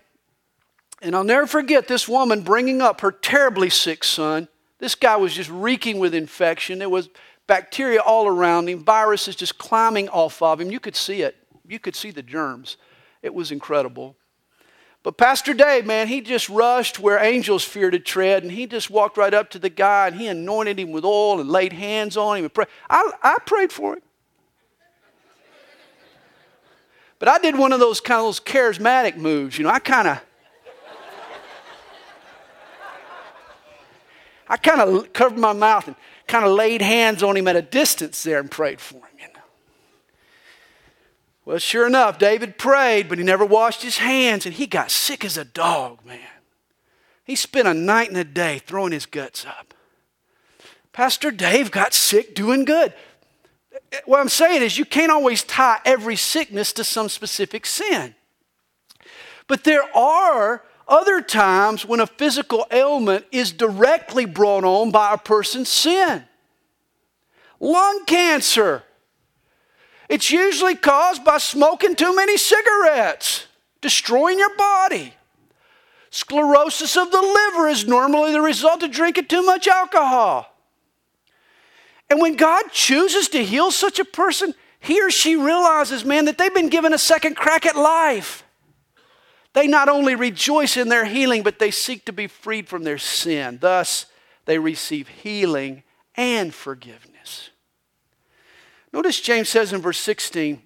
And 1.02 1.14
I'll 1.14 1.24
never 1.24 1.46
forget 1.46 1.86
this 1.86 2.08
woman 2.08 2.42
bringing 2.42 2.80
up 2.80 3.02
her 3.02 3.12
terribly 3.12 3.70
sick 3.70 4.02
son. 4.02 4.48
This 4.78 4.94
guy 4.94 5.16
was 5.16 5.34
just 5.34 5.50
reeking 5.50 5.98
with 5.98 6.14
infection. 6.14 6.78
There 6.78 6.88
was 6.88 7.10
bacteria 7.46 8.00
all 8.00 8.26
around 8.26 8.68
him, 8.68 8.84
viruses 8.84 9.36
just 9.36 9.58
climbing 9.58 10.08
off 10.08 10.40
of 10.42 10.60
him. 10.60 10.70
You 10.70 10.80
could 10.80 10.96
see 10.96 11.22
it. 11.22 11.36
You 11.66 11.78
could 11.78 11.94
see 11.94 12.10
the 12.10 12.22
germs. 12.22 12.76
It 13.22 13.34
was 13.34 13.52
incredible. 13.52 14.16
But 15.08 15.16
Pastor 15.16 15.54
Dave, 15.54 15.86
man, 15.86 16.06
he 16.06 16.20
just 16.20 16.50
rushed 16.50 16.98
where 16.98 17.18
angels 17.18 17.64
fear 17.64 17.90
to 17.90 17.98
tread, 17.98 18.42
and 18.42 18.52
he 18.52 18.66
just 18.66 18.90
walked 18.90 19.16
right 19.16 19.32
up 19.32 19.48
to 19.52 19.58
the 19.58 19.70
guy 19.70 20.08
and 20.08 20.16
he 20.20 20.26
anointed 20.26 20.78
him 20.78 20.92
with 20.92 21.02
oil 21.02 21.40
and 21.40 21.48
laid 21.48 21.72
hands 21.72 22.18
on 22.18 22.36
him 22.36 22.44
and 22.44 22.52
prayed. 22.52 22.68
I, 22.90 23.10
I 23.22 23.38
prayed 23.46 23.72
for 23.72 23.94
him. 23.94 24.02
But 27.18 27.28
I 27.28 27.38
did 27.38 27.56
one 27.56 27.72
of 27.72 27.80
those 27.80 28.02
kind 28.02 28.18
of 28.18 28.26
those 28.26 28.38
charismatic 28.38 29.16
moves, 29.16 29.56
you 29.56 29.64
know. 29.64 29.70
I 29.70 29.78
kind 29.78 30.08
of, 30.08 30.20
I 34.46 34.58
kind 34.58 34.82
of 34.82 35.10
covered 35.14 35.38
my 35.38 35.54
mouth 35.54 35.86
and 35.86 35.96
kind 36.26 36.44
of 36.44 36.50
laid 36.50 36.82
hands 36.82 37.22
on 37.22 37.34
him 37.34 37.48
at 37.48 37.56
a 37.56 37.62
distance 37.62 38.22
there 38.24 38.40
and 38.40 38.50
prayed 38.50 38.78
for 38.78 38.96
him. 38.96 39.07
Well, 41.48 41.56
sure 41.56 41.86
enough, 41.86 42.18
David 42.18 42.58
prayed, 42.58 43.08
but 43.08 43.16
he 43.16 43.24
never 43.24 43.42
washed 43.42 43.80
his 43.80 43.96
hands, 43.96 44.44
and 44.44 44.54
he 44.54 44.66
got 44.66 44.90
sick 44.90 45.24
as 45.24 45.38
a 45.38 45.46
dog, 45.46 46.04
man. 46.04 46.20
He 47.24 47.36
spent 47.36 47.66
a 47.66 47.72
night 47.72 48.10
and 48.10 48.18
a 48.18 48.24
day 48.24 48.58
throwing 48.58 48.92
his 48.92 49.06
guts 49.06 49.46
up. 49.46 49.72
Pastor 50.92 51.30
Dave 51.30 51.70
got 51.70 51.94
sick 51.94 52.34
doing 52.34 52.66
good. 52.66 52.92
What 54.04 54.20
I'm 54.20 54.28
saying 54.28 54.60
is, 54.60 54.76
you 54.76 54.84
can't 54.84 55.10
always 55.10 55.42
tie 55.42 55.80
every 55.86 56.16
sickness 56.16 56.74
to 56.74 56.84
some 56.84 57.08
specific 57.08 57.64
sin. 57.64 58.14
But 59.46 59.64
there 59.64 59.84
are 59.96 60.62
other 60.86 61.22
times 61.22 61.86
when 61.86 62.00
a 62.00 62.06
physical 62.06 62.66
ailment 62.70 63.24
is 63.32 63.52
directly 63.52 64.26
brought 64.26 64.64
on 64.64 64.90
by 64.90 65.14
a 65.14 65.18
person's 65.18 65.70
sin. 65.70 66.24
Lung 67.58 68.04
cancer 68.04 68.82
it's 70.08 70.30
usually 70.30 70.74
caused 70.74 71.24
by 71.24 71.38
smoking 71.38 71.94
too 71.94 72.14
many 72.14 72.36
cigarettes, 72.36 73.46
destroying 73.80 74.38
your 74.38 74.56
body. 74.56 75.14
Sclerosis 76.10 76.96
of 76.96 77.10
the 77.10 77.20
liver 77.20 77.68
is 77.68 77.86
normally 77.86 78.32
the 78.32 78.40
result 78.40 78.82
of 78.82 78.90
drinking 78.90 79.26
too 79.26 79.42
much 79.42 79.68
alcohol. 79.68 80.54
And 82.08 82.20
when 82.20 82.36
God 82.36 82.72
chooses 82.72 83.28
to 83.28 83.44
heal 83.44 83.70
such 83.70 83.98
a 83.98 84.04
person, 84.04 84.54
he 84.80 85.02
or 85.02 85.10
she 85.10 85.36
realizes, 85.36 86.04
man, 86.04 86.24
that 86.24 86.38
they've 86.38 86.54
been 86.54 86.70
given 86.70 86.94
a 86.94 86.98
second 86.98 87.36
crack 87.36 87.66
at 87.66 87.76
life. 87.76 88.44
They 89.52 89.66
not 89.66 89.88
only 89.88 90.14
rejoice 90.14 90.76
in 90.76 90.88
their 90.88 91.04
healing, 91.04 91.42
but 91.42 91.58
they 91.58 91.70
seek 91.70 92.04
to 92.06 92.12
be 92.12 92.26
freed 92.26 92.68
from 92.68 92.84
their 92.84 92.98
sin. 92.98 93.58
Thus, 93.60 94.06
they 94.46 94.58
receive 94.58 95.08
healing 95.08 95.82
and 96.14 96.54
forgiveness. 96.54 97.50
Notice 98.92 99.20
James 99.20 99.48
says 99.48 99.72
in 99.72 99.80
verse 99.80 99.98
16, 99.98 100.62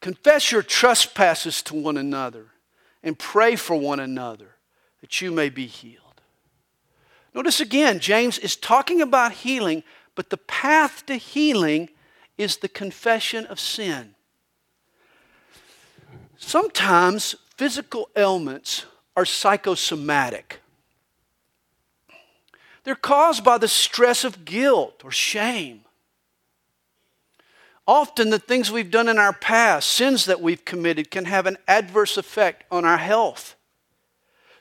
confess 0.00 0.52
your 0.52 0.62
trespasses 0.62 1.62
to 1.62 1.74
one 1.74 1.96
another 1.96 2.48
and 3.02 3.18
pray 3.18 3.56
for 3.56 3.76
one 3.76 4.00
another 4.00 4.56
that 5.00 5.20
you 5.20 5.30
may 5.30 5.48
be 5.48 5.66
healed. 5.66 6.20
Notice 7.34 7.60
again, 7.60 7.98
James 7.98 8.38
is 8.38 8.56
talking 8.56 9.00
about 9.00 9.32
healing, 9.32 9.82
but 10.14 10.30
the 10.30 10.36
path 10.36 11.06
to 11.06 11.16
healing 11.16 11.88
is 12.36 12.58
the 12.58 12.68
confession 12.68 13.46
of 13.46 13.58
sin. 13.58 14.14
Sometimes 16.36 17.36
physical 17.56 18.10
ailments 18.16 18.84
are 19.16 19.24
psychosomatic. 19.24 20.60
They're 22.84 22.94
caused 22.94 23.44
by 23.44 23.58
the 23.58 23.68
stress 23.68 24.24
of 24.24 24.44
guilt 24.44 25.02
or 25.04 25.10
shame 25.10 25.84
Often, 27.92 28.30
the 28.30 28.38
things 28.38 28.72
we've 28.72 28.90
done 28.90 29.06
in 29.06 29.18
our 29.18 29.34
past, 29.34 29.90
sins 29.90 30.24
that 30.24 30.40
we've 30.40 30.64
committed, 30.64 31.10
can 31.10 31.26
have 31.26 31.44
an 31.44 31.58
adverse 31.68 32.16
effect 32.16 32.64
on 32.70 32.86
our 32.86 32.96
health. 32.96 33.54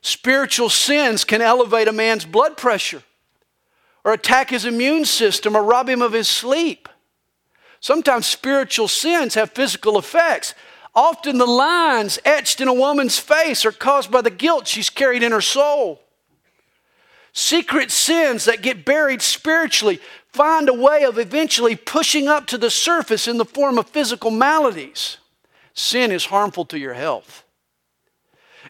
Spiritual 0.01 0.67
sins 0.67 1.23
can 1.23 1.41
elevate 1.41 1.87
a 1.87 1.93
man's 1.93 2.25
blood 2.25 2.57
pressure, 2.57 3.03
or 4.03 4.11
attack 4.11 4.49
his 4.49 4.65
immune 4.65 5.05
system, 5.05 5.55
or 5.55 5.63
rob 5.63 5.87
him 5.87 6.01
of 6.01 6.11
his 6.11 6.27
sleep. 6.27 6.89
Sometimes 7.79 8.25
spiritual 8.25 8.89
sins 8.89 9.35
have 9.35 9.51
physical 9.51 9.97
effects. 9.97 10.53
Often, 10.93 11.37
the 11.37 11.45
lines 11.45 12.19
etched 12.25 12.59
in 12.59 12.67
a 12.67 12.73
woman's 12.73 13.17
face 13.17 13.65
are 13.65 13.71
caused 13.71 14.11
by 14.11 14.21
the 14.21 14.29
guilt 14.29 14.67
she's 14.67 14.89
carried 14.89 15.23
in 15.23 15.31
her 15.31 15.39
soul. 15.39 16.01
Secret 17.31 17.91
sins 17.91 18.43
that 18.43 18.61
get 18.61 18.83
buried 18.83 19.21
spiritually 19.21 20.01
find 20.31 20.69
a 20.69 20.73
way 20.73 21.03
of 21.03 21.17
eventually 21.17 21.75
pushing 21.75 22.27
up 22.27 22.47
to 22.47 22.57
the 22.57 22.69
surface 22.69 23.27
in 23.27 23.37
the 23.37 23.45
form 23.45 23.77
of 23.77 23.89
physical 23.89 24.31
maladies. 24.31 25.17
Sin 25.73 26.11
is 26.11 26.25
harmful 26.25 26.65
to 26.65 26.79
your 26.79 26.93
health. 26.93 27.43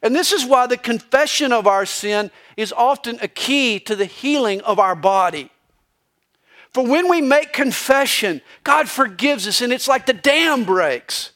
And 0.01 0.15
this 0.15 0.31
is 0.31 0.45
why 0.45 0.67
the 0.67 0.77
confession 0.77 1.51
of 1.51 1.67
our 1.67 1.85
sin 1.85 2.31
is 2.57 2.73
often 2.73 3.19
a 3.21 3.27
key 3.27 3.79
to 3.81 3.95
the 3.95 4.05
healing 4.05 4.61
of 4.61 4.79
our 4.79 4.95
body. 4.95 5.51
For 6.73 6.85
when 6.85 7.09
we 7.09 7.21
make 7.21 7.53
confession, 7.53 8.41
God 8.63 8.87
forgives 8.87 9.47
us, 9.47 9.61
and 9.61 9.73
it's 9.73 9.87
like 9.87 10.05
the 10.05 10.13
dam 10.13 10.63
breaks. 10.63 11.31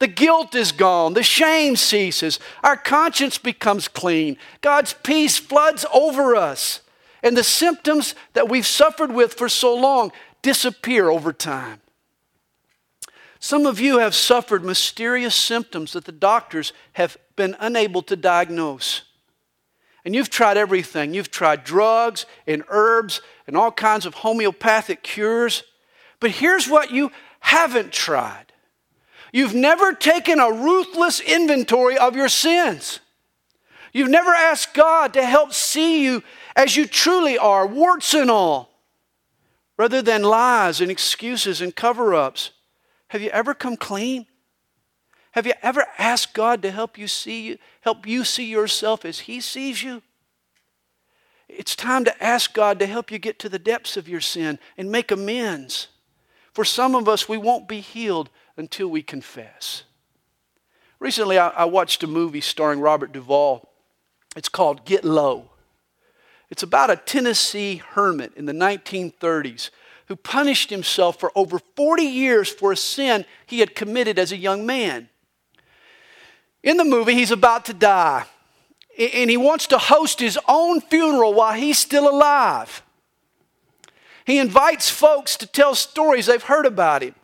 The 0.00 0.08
guilt 0.08 0.54
is 0.54 0.72
gone, 0.72 1.12
the 1.12 1.22
shame 1.22 1.76
ceases, 1.76 2.40
our 2.64 2.76
conscience 2.76 3.36
becomes 3.36 3.86
clean, 3.86 4.38
God's 4.62 4.94
peace 4.94 5.36
floods 5.36 5.84
over 5.92 6.34
us. 6.34 6.80
And 7.22 7.36
the 7.36 7.44
symptoms 7.44 8.14
that 8.32 8.48
we've 8.48 8.66
suffered 8.66 9.12
with 9.12 9.34
for 9.34 9.48
so 9.48 9.74
long 9.74 10.12
disappear 10.42 11.10
over 11.10 11.32
time. 11.32 11.80
Some 13.38 13.64
of 13.64 13.80
you 13.80 13.98
have 13.98 14.14
suffered 14.14 14.64
mysterious 14.64 15.34
symptoms 15.34 15.92
that 15.92 16.04
the 16.04 16.12
doctors 16.12 16.74
have 16.92 17.16
been 17.36 17.56
unable 17.58 18.02
to 18.02 18.16
diagnose. 18.16 19.02
And 20.04 20.14
you've 20.14 20.30
tried 20.30 20.56
everything. 20.56 21.14
You've 21.14 21.30
tried 21.30 21.64
drugs 21.64 22.26
and 22.46 22.64
herbs 22.68 23.22
and 23.46 23.56
all 23.56 23.72
kinds 23.72 24.06
of 24.06 24.14
homeopathic 24.14 25.02
cures. 25.02 25.62
But 26.20 26.32
here's 26.32 26.68
what 26.68 26.90
you 26.90 27.10
haven't 27.40 27.92
tried 27.92 28.46
you've 29.32 29.54
never 29.54 29.92
taken 29.92 30.40
a 30.40 30.50
ruthless 30.50 31.20
inventory 31.20 31.96
of 31.96 32.16
your 32.16 32.28
sins. 32.28 33.00
You've 33.92 34.10
never 34.10 34.30
asked 34.30 34.74
God 34.74 35.14
to 35.14 35.24
help 35.24 35.52
see 35.52 36.04
you 36.04 36.22
as 36.60 36.76
you 36.76 36.86
truly 36.86 37.38
are, 37.38 37.66
warts 37.66 38.12
and 38.12 38.30
all, 38.30 38.68
rather 39.78 40.02
than 40.02 40.22
lies 40.22 40.82
and 40.82 40.90
excuses 40.90 41.62
and 41.62 41.74
cover 41.74 42.14
ups. 42.14 42.50
Have 43.08 43.22
you 43.22 43.30
ever 43.30 43.54
come 43.54 43.78
clean? 43.78 44.26
Have 45.30 45.46
you 45.46 45.54
ever 45.62 45.86
asked 45.96 46.34
God 46.34 46.60
to 46.60 46.70
help 46.70 46.98
you 46.98 47.08
see 47.08 47.58
help 47.80 48.06
you 48.06 48.24
see 48.24 48.44
yourself 48.44 49.06
as 49.06 49.20
he 49.20 49.40
sees 49.40 49.82
you? 49.82 50.02
It's 51.48 51.74
time 51.74 52.04
to 52.04 52.22
ask 52.22 52.52
God 52.52 52.78
to 52.80 52.86
help 52.86 53.10
you 53.10 53.18
get 53.18 53.38
to 53.38 53.48
the 53.48 53.58
depths 53.58 53.96
of 53.96 54.06
your 54.06 54.20
sin 54.20 54.58
and 54.76 54.92
make 54.92 55.10
amends. 55.10 55.88
For 56.52 56.66
some 56.66 56.94
of 56.94 57.08
us, 57.08 57.26
we 57.26 57.38
won't 57.38 57.68
be 57.68 57.80
healed 57.80 58.28
until 58.58 58.88
we 58.88 59.02
confess. 59.02 59.84
Recently, 60.98 61.38
I, 61.38 61.48
I 61.48 61.64
watched 61.64 62.02
a 62.02 62.06
movie 62.06 62.42
starring 62.42 62.80
Robert 62.80 63.12
Duvall. 63.12 63.66
It's 64.36 64.50
called 64.50 64.84
Get 64.84 65.04
Low. 65.04 65.49
It's 66.50 66.62
about 66.62 66.90
a 66.90 66.96
Tennessee 66.96 67.76
hermit 67.76 68.32
in 68.36 68.46
the 68.46 68.52
1930s 68.52 69.70
who 70.06 70.16
punished 70.16 70.70
himself 70.70 71.20
for 71.20 71.30
over 71.36 71.60
40 71.76 72.02
years 72.02 72.48
for 72.48 72.72
a 72.72 72.76
sin 72.76 73.24
he 73.46 73.60
had 73.60 73.76
committed 73.76 74.18
as 74.18 74.32
a 74.32 74.36
young 74.36 74.66
man. 74.66 75.08
In 76.64 76.76
the 76.76 76.84
movie, 76.84 77.14
he's 77.14 77.30
about 77.30 77.64
to 77.66 77.72
die, 77.72 78.24
and 78.98 79.30
he 79.30 79.36
wants 79.36 79.68
to 79.68 79.78
host 79.78 80.18
his 80.18 80.38
own 80.48 80.80
funeral 80.80 81.32
while 81.32 81.54
he's 81.54 81.78
still 81.78 82.08
alive. 82.08 82.82
He 84.24 84.38
invites 84.38 84.90
folks 84.90 85.36
to 85.36 85.46
tell 85.46 85.74
stories 85.76 86.26
they've 86.26 86.42
heard 86.42 86.66
about 86.66 87.02
him. 87.02 87.14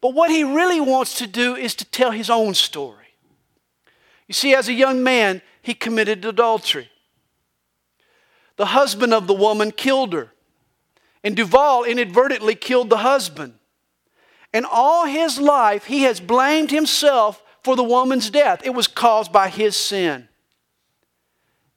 But 0.00 0.14
what 0.14 0.30
he 0.30 0.42
really 0.42 0.80
wants 0.80 1.18
to 1.18 1.26
do 1.26 1.54
is 1.54 1.74
to 1.76 1.84
tell 1.84 2.10
his 2.10 2.30
own 2.30 2.54
story. 2.54 3.06
You 4.26 4.34
see, 4.34 4.54
as 4.54 4.68
a 4.68 4.72
young 4.72 5.02
man, 5.02 5.42
he 5.62 5.74
committed 5.74 6.24
adultery. 6.24 6.90
The 8.56 8.66
husband 8.66 9.12
of 9.12 9.26
the 9.26 9.34
woman 9.34 9.70
killed 9.70 10.12
her, 10.12 10.32
and 11.22 11.36
Duvall 11.36 11.84
inadvertently 11.84 12.54
killed 12.54 12.90
the 12.90 12.98
husband. 12.98 13.54
And 14.52 14.64
all 14.64 15.04
his 15.04 15.38
life, 15.38 15.86
he 15.86 16.02
has 16.02 16.20
blamed 16.20 16.70
himself 16.70 17.42
for 17.62 17.76
the 17.76 17.84
woman's 17.84 18.30
death. 18.30 18.62
It 18.64 18.74
was 18.74 18.86
caused 18.86 19.32
by 19.32 19.48
his 19.48 19.76
sin. 19.76 20.28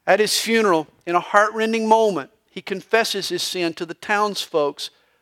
At 0.07 0.19
his 0.19 0.39
funeral, 0.39 0.87
in 1.05 1.15
a 1.15 1.19
heartrending 1.19 1.87
moment, 1.87 2.31
he 2.49 2.61
confesses 2.61 3.29
his 3.29 3.43
sin 3.43 3.73
to 3.73 3.85
the 3.85 3.93
townsfolk 3.93 4.81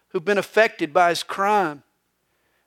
who've 0.09 0.23
been 0.23 0.37
affected 0.37 0.93
by 0.93 1.09
his 1.09 1.23
crime. 1.23 1.83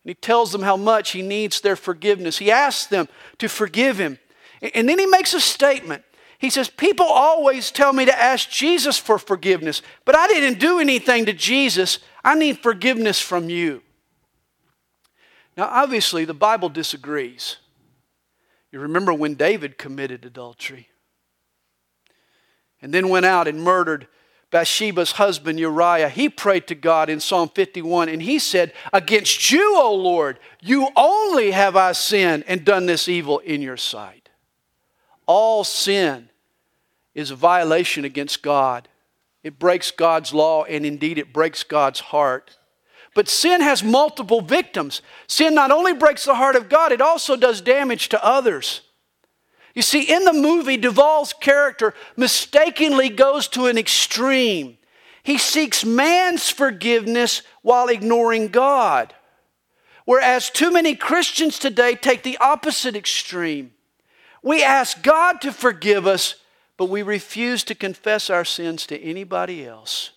And 0.02 0.10
he 0.10 0.14
tells 0.14 0.52
them 0.52 0.62
how 0.62 0.76
much 0.76 1.10
he 1.10 1.22
needs 1.22 1.60
their 1.60 1.76
forgiveness. 1.76 2.38
He 2.38 2.50
asks 2.50 2.86
them 2.86 3.08
to 3.38 3.48
forgive 3.48 3.98
him. 3.98 4.18
And 4.74 4.88
then 4.88 4.98
he 4.98 5.06
makes 5.06 5.34
a 5.34 5.40
statement. 5.40 6.04
He 6.40 6.48
says, 6.48 6.70
People 6.70 7.04
always 7.04 7.70
tell 7.70 7.92
me 7.92 8.06
to 8.06 8.18
ask 8.18 8.48
Jesus 8.48 8.96
for 8.96 9.18
forgiveness, 9.18 9.82
but 10.06 10.16
I 10.16 10.26
didn't 10.26 10.58
do 10.58 10.80
anything 10.80 11.26
to 11.26 11.34
Jesus. 11.34 11.98
I 12.24 12.34
need 12.34 12.60
forgiveness 12.60 13.20
from 13.20 13.50
you. 13.50 13.82
Now, 15.54 15.68
obviously, 15.70 16.24
the 16.24 16.32
Bible 16.32 16.70
disagrees. 16.70 17.58
You 18.72 18.80
remember 18.80 19.12
when 19.12 19.34
David 19.34 19.76
committed 19.76 20.24
adultery 20.24 20.88
and 22.80 22.94
then 22.94 23.10
went 23.10 23.26
out 23.26 23.46
and 23.46 23.60
murdered 23.60 24.08
Bathsheba's 24.50 25.12
husband 25.12 25.60
Uriah. 25.60 26.08
He 26.08 26.30
prayed 26.30 26.66
to 26.68 26.74
God 26.74 27.10
in 27.10 27.20
Psalm 27.20 27.50
51 27.50 28.08
and 28.08 28.22
he 28.22 28.38
said, 28.38 28.72
Against 28.94 29.50
you, 29.50 29.76
O 29.76 29.94
Lord, 29.94 30.38
you 30.62 30.88
only 30.96 31.50
have 31.50 31.76
I 31.76 31.92
sinned 31.92 32.44
and 32.46 32.64
done 32.64 32.86
this 32.86 33.08
evil 33.08 33.40
in 33.40 33.60
your 33.60 33.76
sight. 33.76 34.30
All 35.26 35.64
sin 35.64 36.29
is 37.14 37.30
a 37.30 37.36
violation 37.36 38.04
against 38.04 38.42
God. 38.42 38.88
It 39.42 39.58
breaks 39.58 39.90
God's 39.90 40.32
law 40.32 40.64
and 40.64 40.84
indeed 40.84 41.18
it 41.18 41.32
breaks 41.32 41.62
God's 41.62 42.00
heart. 42.00 42.56
But 43.14 43.28
sin 43.28 43.60
has 43.60 43.82
multiple 43.82 44.40
victims. 44.40 45.02
Sin 45.26 45.54
not 45.54 45.70
only 45.70 45.92
breaks 45.92 46.24
the 46.24 46.36
heart 46.36 46.56
of 46.56 46.68
God, 46.68 46.92
it 46.92 47.00
also 47.00 47.36
does 47.36 47.60
damage 47.60 48.08
to 48.10 48.24
others. 48.24 48.82
You 49.74 49.82
see, 49.82 50.02
in 50.02 50.24
the 50.24 50.32
movie, 50.32 50.76
Duvall's 50.76 51.32
character 51.32 51.94
mistakenly 52.16 53.08
goes 53.08 53.48
to 53.48 53.66
an 53.66 53.78
extreme. 53.78 54.78
He 55.22 55.38
seeks 55.38 55.84
man's 55.84 56.50
forgiveness 56.50 57.42
while 57.62 57.88
ignoring 57.88 58.48
God. 58.48 59.14
Whereas 60.04 60.50
too 60.50 60.72
many 60.72 60.96
Christians 60.96 61.58
today 61.58 61.94
take 61.94 62.22
the 62.22 62.38
opposite 62.38 62.96
extreme. 62.96 63.72
We 64.42 64.62
ask 64.62 65.02
God 65.02 65.40
to 65.42 65.52
forgive 65.52 66.06
us, 66.06 66.36
but 66.80 66.88
we 66.88 67.02
refuse 67.02 67.62
to 67.62 67.74
confess 67.74 68.30
our 68.30 68.42
sins 68.42 68.86
to 68.86 68.98
anybody 68.98 69.66
else. 69.66 70.12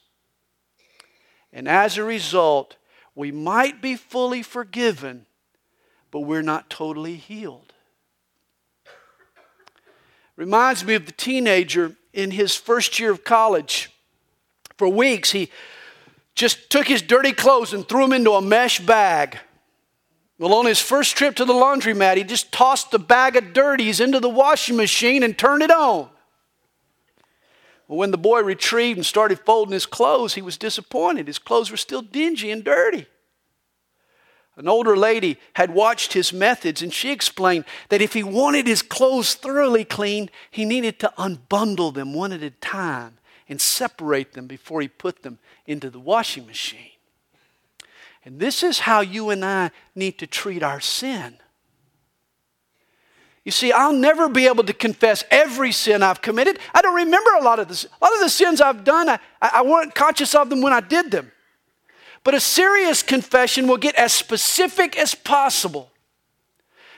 And 1.52 1.68
as 1.68 1.98
a 1.98 2.06
result, 2.06 2.78
we 3.16 3.34
might 3.34 3.82
be 3.82 3.98
fully 3.98 4.42
forgiven, 4.42 5.26
but 6.10 6.22
we're 6.22 6.42
not 6.42 6.70
totally 6.70 7.18
healed. 7.18 7.74
Reminds 10.38 10.86
me 10.86 10.94
of 10.94 11.06
the 11.06 11.12
teenager 11.12 11.98
in 12.14 12.32
his 12.32 12.56
first 12.56 12.98
year 12.98 13.12
of 13.12 13.26
college. 13.26 13.92
For 14.78 14.88
weeks, 14.88 15.32
he 15.32 15.50
just 16.34 16.70
took 16.70 16.88
his 16.88 17.02
dirty 17.02 17.34
clothes 17.34 17.74
and 17.74 17.86
threw 17.86 18.04
them 18.04 18.14
into 18.14 18.32
a 18.32 18.42
mesh 18.42 18.80
bag. 18.80 19.38
Well, 20.40 20.54
on 20.54 20.66
his 20.66 20.80
first 20.80 21.18
trip 21.18 21.36
to 21.36 21.44
the 21.44 21.52
laundromat, 21.52 22.16
he 22.16 22.24
just 22.24 22.54
tossed 22.54 22.92
the 22.92 23.00
bag 23.00 23.36
of 23.36 23.52
dirties 23.52 24.00
into 24.00 24.22
the 24.22 24.30
washing 24.30 24.78
machine 24.78 25.24
and 25.24 25.38
turned 25.38 25.62
it 25.62 25.70
on. 25.70 26.10
Well, 27.88 27.98
when 27.98 28.12
the 28.12 28.18
boy 28.18 28.42
retrieved 28.42 28.98
and 28.98 29.06
started 29.06 29.40
folding 29.40 29.74
his 29.74 29.86
clothes, 29.86 30.36
he 30.36 30.42
was 30.42 30.58
disappointed. 30.58 31.28
His 31.28 31.40
clothes 31.40 31.72
were 31.72 31.78
still 31.78 32.02
dingy 32.02 32.52
and 32.52 32.64
dirty. 32.64 33.08
An 34.56 34.68
older 34.68 34.96
lady 34.96 35.38
had 35.56 35.74
watched 35.74 36.14
his 36.14 36.32
methods, 36.32 36.82
and 36.82 36.94
she 36.94 37.12
explained 37.12 37.66
that 37.90 38.02
if 38.02 38.14
he 38.14 38.22
wanted 38.22 38.68
his 38.68 38.84
clothes 38.84 39.34
thoroughly 39.34 39.84
clean, 39.84 40.30
he 40.52 40.64
needed 40.64 41.00
to 41.00 41.14
unbundle 41.18 41.94
them 41.94 42.14
one 42.14 42.32
at 42.32 42.44
a 42.44 42.52
time 42.52 43.18
and 43.50 43.60
separate 43.60 44.34
them 44.34 44.46
before 44.46 44.82
he 44.82 44.88
put 44.88 45.24
them 45.24 45.40
into 45.66 45.90
the 45.90 46.00
washing 46.00 46.46
machine. 46.46 46.92
And 48.24 48.40
this 48.40 48.64
is 48.64 48.80
how 48.80 49.02
you 49.02 49.32
and 49.32 49.44
I 49.44 49.72
need 49.96 50.20
to 50.20 50.28
treat 50.28 50.64
our 50.64 50.80
sin. 50.80 51.40
You 53.46 53.52
see, 53.52 53.72
I'll 53.74 53.94
never 53.94 54.30
be 54.30 54.48
able 54.48 54.64
to 54.64 54.74
confess 54.74 55.26
every 55.30 55.74
sin 55.74 56.02
I've 56.02 56.22
committed. 56.22 56.60
I 56.74 56.82
don't 56.82 56.96
remember 56.96 57.32
a 57.32 57.44
lot 57.44 57.60
of. 57.60 57.70
A 57.70 58.04
lot 58.04 58.14
of 58.14 58.22
the 58.22 58.30
sins 58.30 58.62
I've 58.62 58.86
done, 58.86 59.10
I, 59.10 59.20
I 59.42 59.64
weren't 59.64 59.94
conscious 59.94 60.34
of 60.34 60.50
them 60.50 60.62
when 60.62 60.72
I 60.72 60.80
did 60.80 61.12
them. 61.12 61.32
But 62.24 62.36
a 62.36 62.40
serious 62.40 63.04
confession 63.04 63.68
will 63.68 63.78
get 63.78 63.96
as 63.96 64.14
specific 64.14 64.98
as 64.98 65.14
possible. 65.14 65.92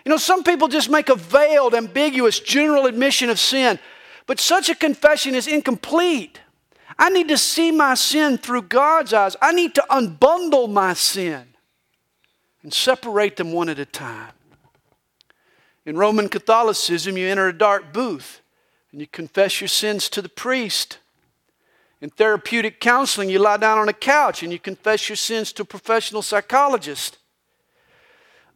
You 0.06 0.12
know, 0.12 0.18
some 0.18 0.44
people 0.44 0.68
just 0.68 0.88
make 0.88 1.10
a 1.10 1.16
veiled, 1.16 1.74
ambiguous, 1.74 2.40
general 2.40 2.86
admission 2.86 3.32
of 3.32 3.40
sin, 3.40 3.80
but 4.28 4.40
such 4.40 4.70
a 4.70 4.76
confession 4.76 5.34
is 5.34 5.48
incomplete. 5.48 6.40
I 7.00 7.10
need 7.10 7.28
to 7.30 7.40
see 7.40 7.72
my 7.72 7.96
sin 7.96 8.38
through 8.38 8.64
God's 8.64 9.14
eyes. 9.14 9.36
I 9.42 9.52
need 9.52 9.74
to 9.76 9.86
unbundle 9.90 10.72
my 10.72 10.94
sin 10.94 11.48
and 12.62 12.72
separate 12.72 13.36
them 13.36 13.52
one 13.52 13.68
at 13.68 13.80
a 13.80 13.86
time. 13.86 14.35
In 15.86 15.98
Roman 15.98 16.30
Catholicism, 16.30 17.18
you 17.18 17.28
enter 17.28 17.48
a 17.48 17.58
dark 17.58 17.94
booth 17.94 18.42
and 18.92 19.00
you 19.00 19.08
confess 19.08 19.62
your 19.62 19.68
sins 19.68 20.10
to 20.10 20.22
the 20.22 20.30
priest. 20.30 21.00
In 22.02 22.10
therapeutic 22.10 22.80
counseling, 22.80 23.30
you 23.30 23.40
lie 23.40 23.58
down 23.58 23.78
on 23.78 23.90
a 23.90 23.94
couch 23.94 24.42
and 24.42 24.52
you 24.52 24.60
confess 24.60 25.10
your 25.10 25.16
sins 25.16 25.54
to 25.54 25.62
a 25.62 25.66
professional 25.66 26.22
psychologist. 26.22 27.18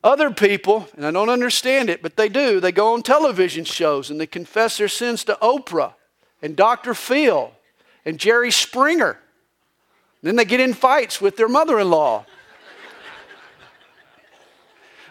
Other 0.04 0.32
people, 0.32 0.88
and 0.96 1.06
I 1.06 1.12
don't 1.12 1.30
understand 1.30 1.90
it, 1.90 2.02
but 2.02 2.16
they 2.16 2.30
do, 2.30 2.60
they 2.60 2.72
go 2.72 2.94
on 2.94 3.04
television 3.04 3.66
shows 3.66 4.10
and 4.10 4.20
they 4.20 4.28
confess 4.28 4.78
their 4.78 4.88
sins 4.88 5.24
to 5.26 5.38
Oprah 5.42 5.94
and 6.42 6.56
Dr. 6.56 6.94
Phil 6.94 7.52
and 8.06 8.18
Jerry 8.18 8.52
Springer. 8.52 9.20
Then 10.22 10.36
they 10.36 10.46
get 10.46 10.60
in 10.60 10.74
fights 10.74 11.22
with 11.22 11.38
their 11.38 11.50
mother 11.50 11.80
in 11.80 11.90
law. 11.90 12.26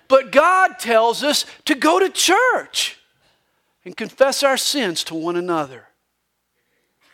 But 0.09 0.33
God 0.33 0.79
tells 0.79 1.23
us 1.23 1.44
to 1.66 1.75
go 1.75 1.99
to 1.99 2.09
church 2.09 2.99
and 3.85 3.97
confess 3.97 4.42
our 4.42 4.57
sins 4.57 5.05
to 5.05 5.14
one 5.14 5.37
another. 5.37 5.85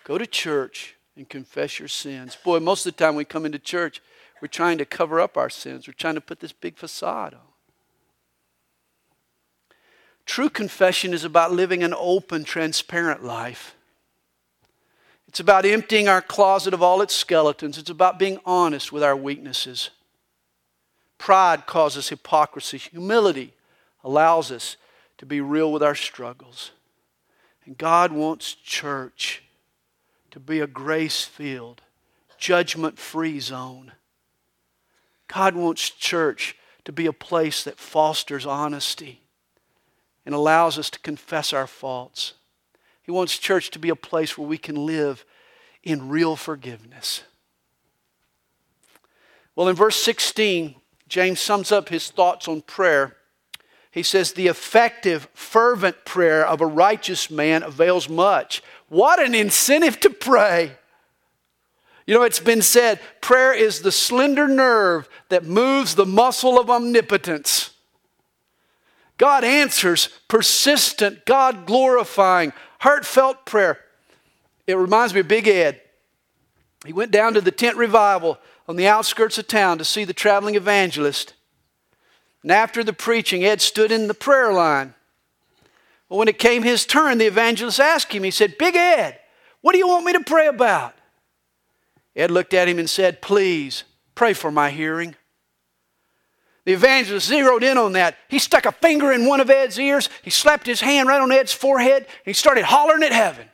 Go 0.05 0.19
to 0.19 0.27
church 0.27 0.95
and 1.17 1.29
confess 1.29 1.79
your 1.79 1.89
sins. 1.89 2.37
Boy, 2.43 2.61
most 2.61 2.87
of 2.87 2.95
the 2.95 3.05
time 3.05 3.17
we 3.17 3.25
come 3.25 3.47
into 3.47 3.59
church, 3.59 4.01
we're 4.41 4.49
trying 4.49 4.79
to 4.79 4.85
cover 4.85 5.21
up 5.21 5.37
our 5.37 5.51
sins. 5.51 5.87
We're 5.87 5.95
trying 5.95 6.17
to 6.17 6.21
put 6.21 6.41
this 6.41 6.53
big 6.53 6.77
facade 6.77 7.35
on. 7.35 7.41
True 10.27 10.49
confession 10.49 11.13
is 11.13 11.25
about 11.25 11.53
living 11.53 11.83
an 11.83 11.95
open, 11.97 12.45
transparent 12.45 13.25
life. 13.25 13.77
It's 15.29 15.41
about 15.41 15.67
emptying 15.67 16.09
our 16.09 16.23
closet 16.23 16.75
of 16.75 16.83
all 16.83 17.03
its 17.03 17.15
skeletons. 17.15 17.77
It's 17.77 17.91
about 17.91 18.19
being 18.19 18.39
honest 18.45 18.93
with 18.93 19.03
our 19.03 19.17
weaknesses. 19.17 19.91
Pride 21.19 21.67
causes 21.67 22.09
hypocrisy. 22.09 22.79
Humility 22.79 23.55
allows 24.03 24.51
us 24.51 24.77
to 25.19 25.27
be 25.27 25.41
real 25.41 25.73
with 25.73 25.83
our 25.83 25.95
struggles. 25.95 26.73
And 27.65 27.79
God 27.79 28.13
wants 28.13 28.55
church 28.55 29.43
to 30.31 30.41
be 30.41 30.61
a 30.61 30.67
grace 30.67 31.25
filled, 31.25 31.83
judgment 32.37 32.99
free 32.99 33.41
zone. 33.41 33.93
God 35.29 35.55
wants 35.55 35.89
church 35.91 36.57
to 36.85 36.93
be 36.93 37.07
a 37.07 37.13
place 37.13 37.65
that 37.65 37.79
fosters 37.79 38.45
honesty 38.45 39.23
and 40.27 40.35
allows 40.35 40.79
us 40.79 40.91
to 40.91 40.99
confess 40.99 41.53
our 41.53 41.67
faults. 41.67 42.35
He 43.03 43.11
wants 43.11 43.39
church 43.39 43.71
to 43.71 43.79
be 43.79 43.89
a 43.89 43.97
place 43.97 44.37
where 44.37 44.49
we 44.49 44.59
can 44.59 44.87
live 44.87 45.25
in 45.83 46.09
real 46.09 46.37
forgiveness. 46.37 47.23
Well, 49.55 49.69
in 49.69 49.77
verse 49.77 49.97
16, 49.97 50.75
James 51.15 51.39
sums 51.39 51.71
up 51.71 51.91
his 51.91 52.11
thoughts 52.11 52.49
on 52.49 52.61
prayer. 52.61 53.15
He 53.93 54.03
says, 54.03 54.33
The 54.33 54.49
effective, 54.49 55.29
fervent 55.33 56.05
prayer 56.05 56.45
of 56.45 56.61
a 56.61 56.67
righteous 56.67 57.31
man 57.31 57.63
avails 57.63 58.09
much. 58.09 58.65
What 58.89 59.23
an 59.23 59.33
incentive 59.33 60.01
to 60.01 60.11
pray! 60.11 60.73
You 62.05 62.15
know, 62.15 62.25
it's 62.25 62.41
been 62.41 62.63
said 62.63 62.99
prayer 63.21 63.55
is 63.55 63.83
the 63.83 63.93
slender 63.93 64.49
nerve 64.49 65.09
that 65.29 65.45
moves 65.45 65.95
the 65.95 66.05
muscle 66.05 66.59
of 66.59 66.69
omnipotence. 66.69 67.71
God 69.17 69.45
answers 69.45 70.09
persistent, 70.27 71.27
God 71.27 71.65
glorifying, 71.65 72.53
heartfelt 72.81 73.47
prayer. 73.47 73.79
It 74.67 74.75
reminds 74.75 75.15
me 75.15 75.21
of 75.21 75.29
Big 75.29 75.47
Ed. 75.47 75.81
He 76.85 76.93
went 76.93 77.11
down 77.11 77.35
to 77.35 77.41
the 77.41 77.51
tent 77.51 77.77
revival 77.77 78.39
on 78.69 78.77
the 78.77 78.87
outskirts 78.87 79.39
of 79.39 79.47
town 79.47 79.79
to 79.79 79.85
see 79.85 80.05
the 80.05 80.13
traveling 80.13 80.55
evangelist. 80.55 81.35
And 82.43 82.53
after 82.53 82.85
the 82.85 82.93
preaching, 82.93 83.45
Ed 83.45 83.61
stood 83.61 83.91
in 83.91 84.07
the 84.07 84.15
prayer 84.15 84.53
line. 84.53 84.95
Well, 86.09 86.19
when 86.19 86.29
it 86.29 86.39
came 86.39 86.63
his 86.63 86.85
turn, 86.85 87.19
the 87.19 87.27
evangelist 87.27 87.81
asked 87.81 88.13
him, 88.13 88.23
he 88.23 88.31
said, 88.31 88.59
Big 88.59 88.77
Ed, 88.77 89.19
what 89.63 89.73
do 89.73 89.79
you 89.79 89.89
want 89.89 90.05
me 90.05 90.13
to 90.13 90.21
pray 90.21 90.47
about? 90.47 90.95
Ed 92.15 92.31
looked 92.31 92.55
at 92.55 92.69
him 92.69 92.79
and 92.79 92.89
said, 92.89 93.23
Please 93.23 93.85
pray 94.15 94.35
for 94.35 94.51
my 94.51 94.71
hearing. 94.71 95.17
The 96.65 96.73
evangelist 96.73 97.27
zeroed 97.27 97.63
in 97.63 97.77
on 97.77 97.93
that. 97.93 98.17
He 98.29 98.39
stuck 98.39 98.67
a 98.67 98.73
finger 98.73 99.13
in 99.13 99.27
one 99.27 99.41
of 99.41 99.51
Ed's 99.51 99.79
ears, 99.79 100.09
he 100.23 100.31
slapped 100.31 100.67
his 100.67 100.81
hand 100.81 101.09
right 101.09 101.21
on 101.21 101.33
Ed's 101.33 101.53
forehead, 101.53 102.03
and 102.03 102.09
he 102.25 102.33
started 102.35 102.65
hollering 102.65 103.03
at 103.03 103.13
heaven. 103.13 103.47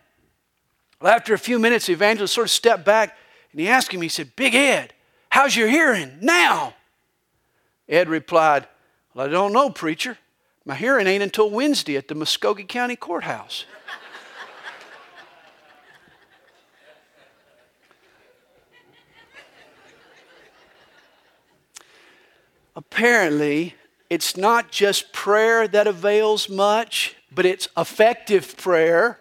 Well, 1.01 1.13
after 1.13 1.33
a 1.33 1.39
few 1.39 1.59
minutes, 1.59 1.87
the 1.87 1.93
evangelist 1.93 2.35
sort 2.35 2.47
of 2.47 2.51
stepped 2.51 2.85
back 2.85 3.17
and 3.53 3.61
he 3.61 3.69
asked 3.69 3.93
him, 3.93 4.03
he 4.03 4.09
said, 4.09 4.37
Big 4.37 4.55
Ed, 4.55 4.93
how's 5.31 5.57
your 5.57 5.69
hearing 5.69 6.19
now? 6.21 6.75
Ed 7.89 8.09
replied, 8.09 8.67
Well, 9.15 9.27
I 9.27 9.29
don't 9.31 9.53
know, 9.53 9.71
preacher. 9.71 10.19
My 10.65 10.75
hearing 10.75 11.07
ain't 11.07 11.23
until 11.23 11.51
Wednesday 11.51 11.97
at 11.97 12.09
the 12.09 12.15
Muskogee 12.15 12.69
County 12.69 12.97
Courthouse. 12.97 13.65
apparently, 22.77 23.75
it's 24.11 24.37
not 24.37 24.71
just 24.73 25.13
prayer 25.13 25.69
that 25.69 25.87
avails 25.87 26.49
much, 26.49 27.15
but 27.33 27.47
it's 27.47 27.69
effective 27.77 28.57
prayer. 28.57 29.20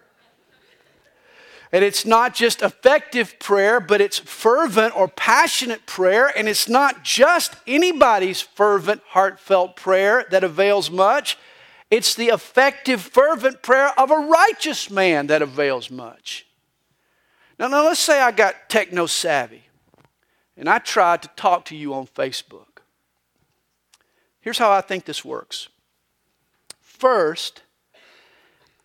And 1.72 1.84
it's 1.84 2.04
not 2.04 2.34
just 2.34 2.62
effective 2.62 3.38
prayer, 3.38 3.78
but 3.78 4.00
it's 4.00 4.18
fervent 4.18 4.96
or 4.96 5.06
passionate 5.06 5.86
prayer. 5.86 6.26
And 6.36 6.48
it's 6.48 6.68
not 6.68 7.04
just 7.04 7.54
anybody's 7.66 8.40
fervent, 8.40 9.02
heartfelt 9.08 9.76
prayer 9.76 10.26
that 10.30 10.42
avails 10.42 10.90
much. 10.90 11.38
It's 11.90 12.14
the 12.14 12.26
effective, 12.26 13.00
fervent 13.00 13.62
prayer 13.62 13.92
of 13.98 14.10
a 14.10 14.16
righteous 14.16 14.90
man 14.90 15.28
that 15.28 15.42
avails 15.42 15.90
much. 15.90 16.46
Now, 17.58 17.68
now 17.68 17.84
let's 17.84 18.00
say 18.00 18.20
I 18.20 18.32
got 18.32 18.68
techno 18.68 19.06
savvy 19.06 19.64
and 20.56 20.68
I 20.68 20.78
tried 20.78 21.22
to 21.22 21.28
talk 21.36 21.64
to 21.66 21.76
you 21.76 21.94
on 21.94 22.06
Facebook. 22.06 22.66
Here's 24.40 24.58
how 24.58 24.72
I 24.72 24.80
think 24.80 25.04
this 25.04 25.24
works. 25.24 25.68
First, 26.80 27.62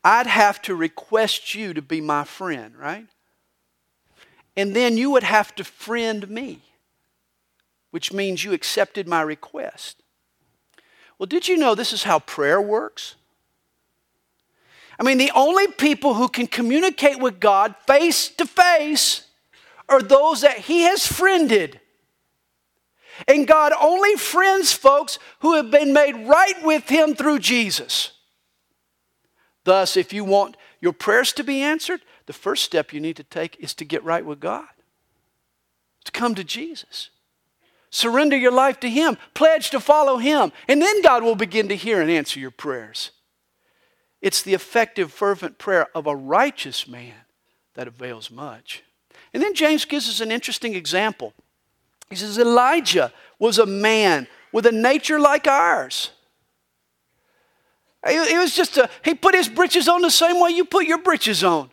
I'd 0.05 0.27
have 0.27 0.61
to 0.61 0.75
request 0.75 1.55
you 1.55 1.73
to 1.73 1.81
be 1.81 1.99
my 1.99 2.25
friend, 2.25 2.77
right? 2.77 3.07
And 4.55 4.75
then 4.75 4.97
you 4.97 5.09
would 5.09 5.23
have 5.23 5.55
to 5.55 5.63
friend 5.63 6.29
me, 6.29 6.61
which 7.89 8.13
means 8.13 8.43
you 8.43 8.53
accepted 8.53 9.07
my 9.07 9.23
request. 9.23 10.03
Well, 11.17 11.25
did 11.25 11.47
you 11.47 11.57
know 11.57 11.73
this 11.73 11.91
is 11.91 12.03
how 12.03 12.19
prayer 12.19 12.61
works? 12.61 13.15
I 14.99 15.03
mean, 15.03 15.17
the 15.17 15.31
only 15.33 15.67
people 15.69 16.13
who 16.13 16.27
can 16.27 16.45
communicate 16.45 17.19
with 17.19 17.39
God 17.39 17.73
face 17.87 18.29
to 18.29 18.45
face 18.45 19.23
are 19.89 20.03
those 20.03 20.41
that 20.41 20.59
He 20.59 20.81
has 20.81 21.07
friended. 21.07 21.79
And 23.27 23.47
God 23.47 23.73
only 23.81 24.15
friends 24.17 24.71
folks 24.71 25.17
who 25.39 25.55
have 25.55 25.71
been 25.71 25.93
made 25.93 26.27
right 26.27 26.63
with 26.63 26.89
Him 26.89 27.15
through 27.15 27.39
Jesus. 27.39 28.11
Thus, 29.65 29.97
if 29.97 30.13
you 30.13 30.23
want 30.23 30.55
your 30.79 30.93
prayers 30.93 31.33
to 31.33 31.43
be 31.43 31.61
answered, 31.61 32.01
the 32.27 32.33
first 32.33 32.63
step 32.63 32.93
you 32.93 33.01
need 33.01 33.17
to 33.17 33.23
take 33.23 33.57
is 33.59 33.73
to 33.75 33.85
get 33.85 34.03
right 34.03 34.25
with 34.25 34.39
God, 34.39 34.67
to 36.05 36.11
come 36.11 36.35
to 36.35 36.43
Jesus. 36.43 37.09
Surrender 37.89 38.37
your 38.37 38.51
life 38.51 38.79
to 38.81 38.89
Him, 38.89 39.17
pledge 39.33 39.71
to 39.71 39.79
follow 39.79 40.17
Him, 40.17 40.51
and 40.67 40.81
then 40.81 41.01
God 41.01 41.23
will 41.23 41.35
begin 41.35 41.67
to 41.69 41.75
hear 41.75 41.99
and 41.99 42.09
answer 42.09 42.39
your 42.39 42.51
prayers. 42.51 43.11
It's 44.21 44.41
the 44.41 44.53
effective, 44.53 45.11
fervent 45.11 45.57
prayer 45.57 45.87
of 45.95 46.07
a 46.07 46.15
righteous 46.15 46.87
man 46.87 47.13
that 47.73 47.87
avails 47.87 48.31
much. 48.31 48.83
And 49.33 49.41
then 49.41 49.53
James 49.53 49.85
gives 49.85 50.07
us 50.07 50.21
an 50.21 50.31
interesting 50.31 50.75
example. 50.75 51.33
He 52.09 52.15
says, 52.15 52.37
Elijah 52.37 53.11
was 53.39 53.57
a 53.57 53.65
man 53.65 54.27
with 54.51 54.65
a 54.65 54.71
nature 54.71 55.19
like 55.19 55.47
ours. 55.47 56.11
He 58.07 58.37
was 58.37 58.55
just 58.55 58.77
a, 58.77 58.89
he 59.03 59.15
put 59.15 59.33
his 59.33 59.49
britches 59.49 59.87
on 59.87 60.01
the 60.01 60.11
same 60.11 60.39
way 60.39 60.51
you 60.51 60.65
put 60.65 60.85
your 60.85 60.99
britches 60.99 61.43
on. 61.43 61.71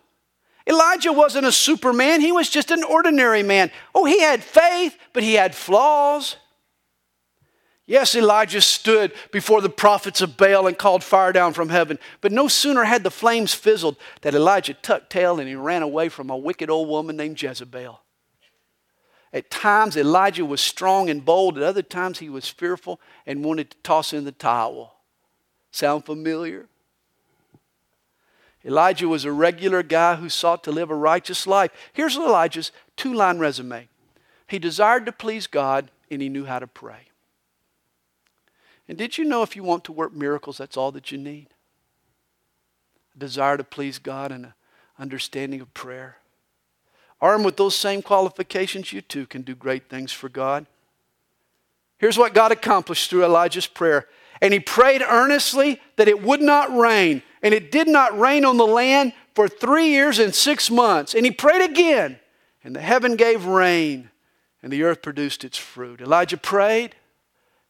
Elijah 0.67 1.13
wasn't 1.13 1.47
a 1.47 1.53
superman, 1.53 2.21
he 2.21 2.33
was 2.33 2.49
just 2.49 2.71
an 2.71 2.85
ordinary 2.85 3.43
man. 3.43 3.71
Oh, 3.95 4.05
he 4.05 4.21
had 4.21 4.43
faith, 4.43 4.97
but 5.13 5.23
he 5.23 5.35
had 5.35 5.55
flaws. 5.55 6.37
Yes, 7.85 8.15
Elijah 8.15 8.61
stood 8.61 9.13
before 9.33 9.61
the 9.61 9.69
prophets 9.69 10.21
of 10.21 10.37
Baal 10.37 10.69
and 10.69 10.79
called 10.79 11.03
fire 11.03 11.33
down 11.33 11.53
from 11.53 11.69
heaven. 11.69 11.99
But 12.21 12.33
no 12.33 12.47
sooner 12.47 12.85
had 12.85 13.03
the 13.03 13.11
flames 13.11 13.53
fizzled 13.53 13.97
that 14.23 14.35
Elijah 14.35 14.75
tucked 14.75 15.11
tail 15.11 15.41
and 15.41 15.49
he 15.49 15.57
ran 15.57 15.83
away 15.83 16.09
from 16.09 16.31
a 16.31 16.37
wicked 16.37 16.71
old 16.71 16.89
woman 16.89 17.17
named 17.17 17.43
Jezebel. 17.43 18.01
At 19.33 19.51
times, 19.51 19.97
Elijah 19.97 20.45
was 20.45 20.61
strong 20.61 21.11
and 21.11 21.25
bold. 21.25 21.57
At 21.57 21.65
other 21.65 21.83
times, 21.83 22.21
he 22.21 22.29
was 22.29 22.49
fearful 22.49 23.01
and 23.27 23.45
wanted 23.45 23.71
to 23.73 23.77
toss 23.79 24.13
in 24.13 24.25
the 24.25 24.33
towel. 24.33 25.02
Sound 25.73 26.05
familiar? 26.05 26.67
Elijah 28.65 29.09
was 29.09 29.25
a 29.25 29.33
regular 29.33 29.83
guy 29.83 30.15
who 30.15 30.29
sought 30.29 30.63
to 30.65 30.71
live 30.71 30.91
a 30.91 30.95
righteous 30.95 31.47
life. 31.47 31.73
Here's 31.93 32.17
Elijah's 32.17 32.71
two 32.97 33.13
line 33.13 33.39
resume 33.39 33.89
he 34.47 34.59
desired 34.59 35.07
to 35.07 35.13
please 35.13 35.47
God, 35.47 35.91
and 36.11 36.21
he 36.21 36.29
knew 36.29 36.45
how 36.45 36.59
to 36.59 36.67
pray. 36.67 37.09
And 38.87 38.99
did 38.99 39.17
you 39.17 39.25
know 39.25 39.43
if 39.43 39.57
you 39.57 39.63
want 39.63 39.83
to 39.85 39.93
work 39.93 40.13
miracles, 40.13 40.59
that's 40.59 40.77
all 40.77 40.93
that 40.93 41.11
you 41.11 41.17
need? 41.17 41.47
A 43.15 43.19
desire 43.19 43.57
to 43.57 43.65
please 43.65 43.99
God 43.99 44.31
and 44.31 44.45
an 44.45 44.55
understanding 44.99 45.63
of 45.63 45.73
prayer. 45.73 46.19
Armed 47.19 47.47
with 47.47 47.57
those 47.57 47.75
same 47.75 48.03
qualifications, 48.03 48.93
you 48.93 49.01
too 49.01 49.25
can 49.25 49.41
do 49.41 49.55
great 49.55 49.89
things 49.89 50.13
for 50.13 50.29
God. 50.29 50.67
Here's 51.97 52.19
what 52.19 52.35
God 52.35 52.53
accomplished 52.53 53.09
through 53.09 53.25
Elijah's 53.25 53.67
prayer. 53.67 54.07
And 54.43 54.53
he 54.53 54.61
prayed 54.61 55.01
earnestly 55.01 55.81
that 55.97 56.09
it 56.09 56.23
would 56.23 56.43
not 56.43 56.77
rain. 56.77 57.23
And 57.43 57.55
it 57.55 57.73
did 57.73 57.89
not 57.89 58.19
rain 58.19 58.45
on 58.45 58.59
the 58.59 58.67
land 58.67 59.15
for 59.35 59.49
three 59.49 59.89
years 59.89 60.19
and 60.19 60.35
six 60.35 60.71
months. 60.71 61.15
And 61.15 61.25
he 61.25 61.33
prayed 61.33 61.63
again, 61.63 62.19
and 62.63 62.77
the 62.77 62.83
heaven 62.83 63.17
gave 63.17 63.47
rain, 63.47 64.11
and 64.63 64.71
the 64.71 64.83
earth 64.83 65.01
produced 65.01 65.45
its 65.45 65.57
fruit. 65.57 66.03
Elijah 66.03 66.37
prayed, 66.37 66.95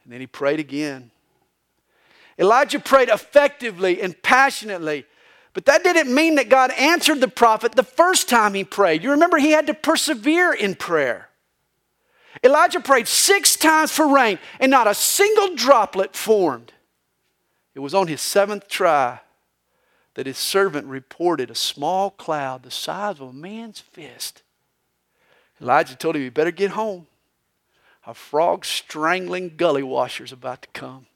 and 0.03 0.13
then 0.13 0.19
he 0.21 0.27
prayed 0.27 0.59
again. 0.59 1.13
Elijah 2.37 2.81
prayed 2.81 3.09
effectively 3.09 4.03
and 4.03 4.21
passionately 4.21 5.07
but 5.55 5.67
that 5.67 5.83
didn't 5.83 6.15
mean 6.15 6.37
that 6.37 6.49
God 6.49 6.71
answered 6.73 7.21
the 7.21 7.29
prophet 7.29 7.73
the 7.73 7.83
first 7.83 8.29
time 8.29 8.55
he 8.55 8.65
prayed. 8.65 9.03
You 9.03 9.11
remember 9.11 9.39
he 9.39 9.51
had 9.51 9.67
to 9.67 9.75
persevere 9.75 10.53
in 10.53 10.75
prayer. 10.75 11.29
Elijah 12.43 12.81
prayed 12.81 13.09
six 13.09 13.57
times 13.57 13.93
for 13.93 14.09
rain, 14.09 14.39
and 14.59 14.71
not 14.71 14.87
a 14.87 14.95
single 14.95 15.55
droplet 15.55 16.17
formed. 16.17 16.73
It 17.75 17.81
was 17.81 17.95
on 17.95 18.09
his 18.09 18.21
seventh 18.21 18.69
try 18.69 19.21
that 20.15 20.27
his 20.27 20.39
servant 20.39 20.87
reported 20.87 21.51
a 21.51 21.55
small 21.55 22.11
cloud 22.11 22.63
the 22.63 22.71
size 22.71 23.21
of 23.21 23.29
a 23.29 23.33
man's 23.33 23.81
fist. 23.81 24.43
Elijah 25.61 25.97
told 25.97 26.17
him, 26.17 26.23
You 26.23 26.31
better 26.31 26.51
get 26.51 26.73
home. 26.73 27.07
A 28.07 28.15
frog 28.15 28.65
strangling 28.65 29.55
gully 29.57 29.83
washer 29.83 30.25
is 30.25 30.33
about 30.33 30.63
to 30.63 30.69
come. 30.73 31.07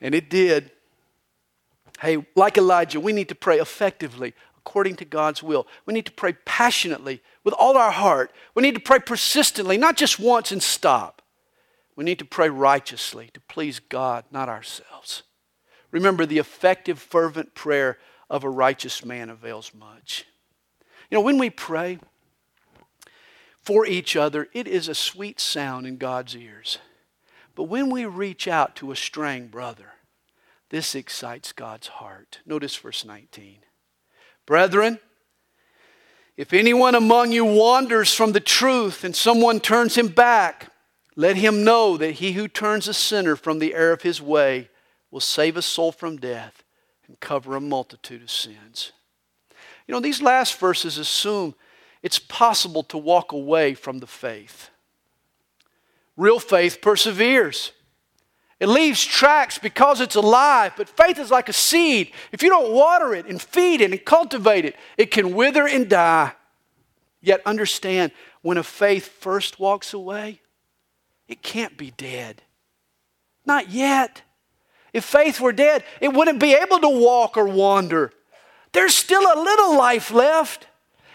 And 0.00 0.14
it 0.14 0.30
did. 0.30 0.70
Hey, 2.00 2.26
like 2.34 2.58
Elijah, 2.58 2.98
we 2.98 3.12
need 3.12 3.28
to 3.28 3.34
pray 3.34 3.60
effectively 3.60 4.34
according 4.66 4.96
to 4.96 5.04
God's 5.04 5.42
will. 5.42 5.66
We 5.84 5.92
need 5.92 6.06
to 6.06 6.12
pray 6.12 6.32
passionately 6.46 7.22
with 7.44 7.54
all 7.58 7.76
our 7.76 7.90
heart. 7.90 8.32
We 8.54 8.62
need 8.62 8.74
to 8.74 8.80
pray 8.80 8.98
persistently, 8.98 9.76
not 9.76 9.96
just 9.96 10.18
once 10.18 10.50
and 10.50 10.62
stop. 10.62 11.20
We 11.96 12.04
need 12.04 12.18
to 12.18 12.24
pray 12.24 12.48
righteously 12.48 13.30
to 13.34 13.40
please 13.40 13.78
God, 13.78 14.24
not 14.30 14.48
ourselves. 14.48 15.22
Remember, 15.90 16.24
the 16.24 16.38
effective, 16.38 16.98
fervent 16.98 17.54
prayer 17.54 17.98
of 18.30 18.42
a 18.42 18.48
righteous 18.48 19.04
man 19.04 19.28
avails 19.28 19.72
much. 19.74 20.24
You 21.10 21.18
know, 21.18 21.22
when 21.22 21.38
we 21.38 21.50
pray 21.50 21.98
for 23.60 23.86
each 23.86 24.16
other, 24.16 24.48
it 24.54 24.66
is 24.66 24.88
a 24.88 24.94
sweet 24.94 25.38
sound 25.40 25.86
in 25.86 25.98
God's 25.98 26.34
ears. 26.34 26.78
But 27.54 27.64
when 27.64 27.90
we 27.90 28.06
reach 28.06 28.48
out 28.48 28.74
to 28.76 28.90
a 28.90 28.96
straying 28.96 29.48
brother, 29.48 29.92
this 30.70 30.94
excites 30.94 31.52
God's 31.52 31.88
heart. 31.88 32.40
Notice 32.46 32.74
verse 32.76 33.04
19. 33.04 33.58
Brethren, 34.46 34.98
if 36.36 36.52
anyone 36.52 36.94
among 36.94 37.32
you 37.32 37.44
wanders 37.44 38.12
from 38.12 38.32
the 38.32 38.40
truth 38.40 39.04
and 39.04 39.14
someone 39.14 39.60
turns 39.60 39.96
him 39.96 40.08
back, 40.08 40.70
let 41.16 41.36
him 41.36 41.62
know 41.64 41.96
that 41.96 42.12
he 42.12 42.32
who 42.32 42.48
turns 42.48 42.88
a 42.88 42.94
sinner 42.94 43.36
from 43.36 43.58
the 43.58 43.74
error 43.74 43.92
of 43.92 44.02
his 44.02 44.20
way 44.20 44.68
will 45.10 45.20
save 45.20 45.56
a 45.56 45.62
soul 45.62 45.92
from 45.92 46.16
death 46.16 46.64
and 47.06 47.20
cover 47.20 47.54
a 47.54 47.60
multitude 47.60 48.22
of 48.22 48.30
sins. 48.30 48.92
You 49.86 49.92
know, 49.92 50.00
these 50.00 50.22
last 50.22 50.58
verses 50.58 50.98
assume 50.98 51.54
it's 52.02 52.18
possible 52.18 52.82
to 52.84 52.98
walk 52.98 53.32
away 53.32 53.74
from 53.74 54.00
the 54.00 54.06
faith. 54.06 54.70
Real 56.16 56.40
faith 56.40 56.80
perseveres. 56.80 57.72
It 58.64 58.68
leaves 58.68 59.04
tracks 59.04 59.58
because 59.58 60.00
it's 60.00 60.14
alive, 60.14 60.72
but 60.74 60.88
faith 60.88 61.18
is 61.18 61.30
like 61.30 61.50
a 61.50 61.52
seed. 61.52 62.12
If 62.32 62.42
you 62.42 62.48
don't 62.48 62.72
water 62.72 63.14
it 63.14 63.26
and 63.26 63.38
feed 63.38 63.82
it 63.82 63.90
and 63.90 64.02
cultivate 64.02 64.64
it, 64.64 64.74
it 64.96 65.10
can 65.10 65.34
wither 65.34 65.68
and 65.68 65.86
die. 65.86 66.32
Yet 67.20 67.42
understand, 67.44 68.12
when 68.40 68.56
a 68.56 68.62
faith 68.62 69.06
first 69.06 69.60
walks 69.60 69.92
away, 69.92 70.40
it 71.28 71.42
can't 71.42 71.76
be 71.76 71.90
dead. 71.90 72.40
Not 73.44 73.68
yet. 73.68 74.22
If 74.94 75.04
faith 75.04 75.42
were 75.42 75.52
dead, 75.52 75.84
it 76.00 76.14
wouldn't 76.14 76.40
be 76.40 76.54
able 76.54 76.78
to 76.78 76.88
walk 76.88 77.36
or 77.36 77.46
wander. 77.46 78.14
There's 78.72 78.94
still 78.94 79.20
a 79.20 79.42
little 79.42 79.76
life 79.76 80.10
left. 80.10 80.68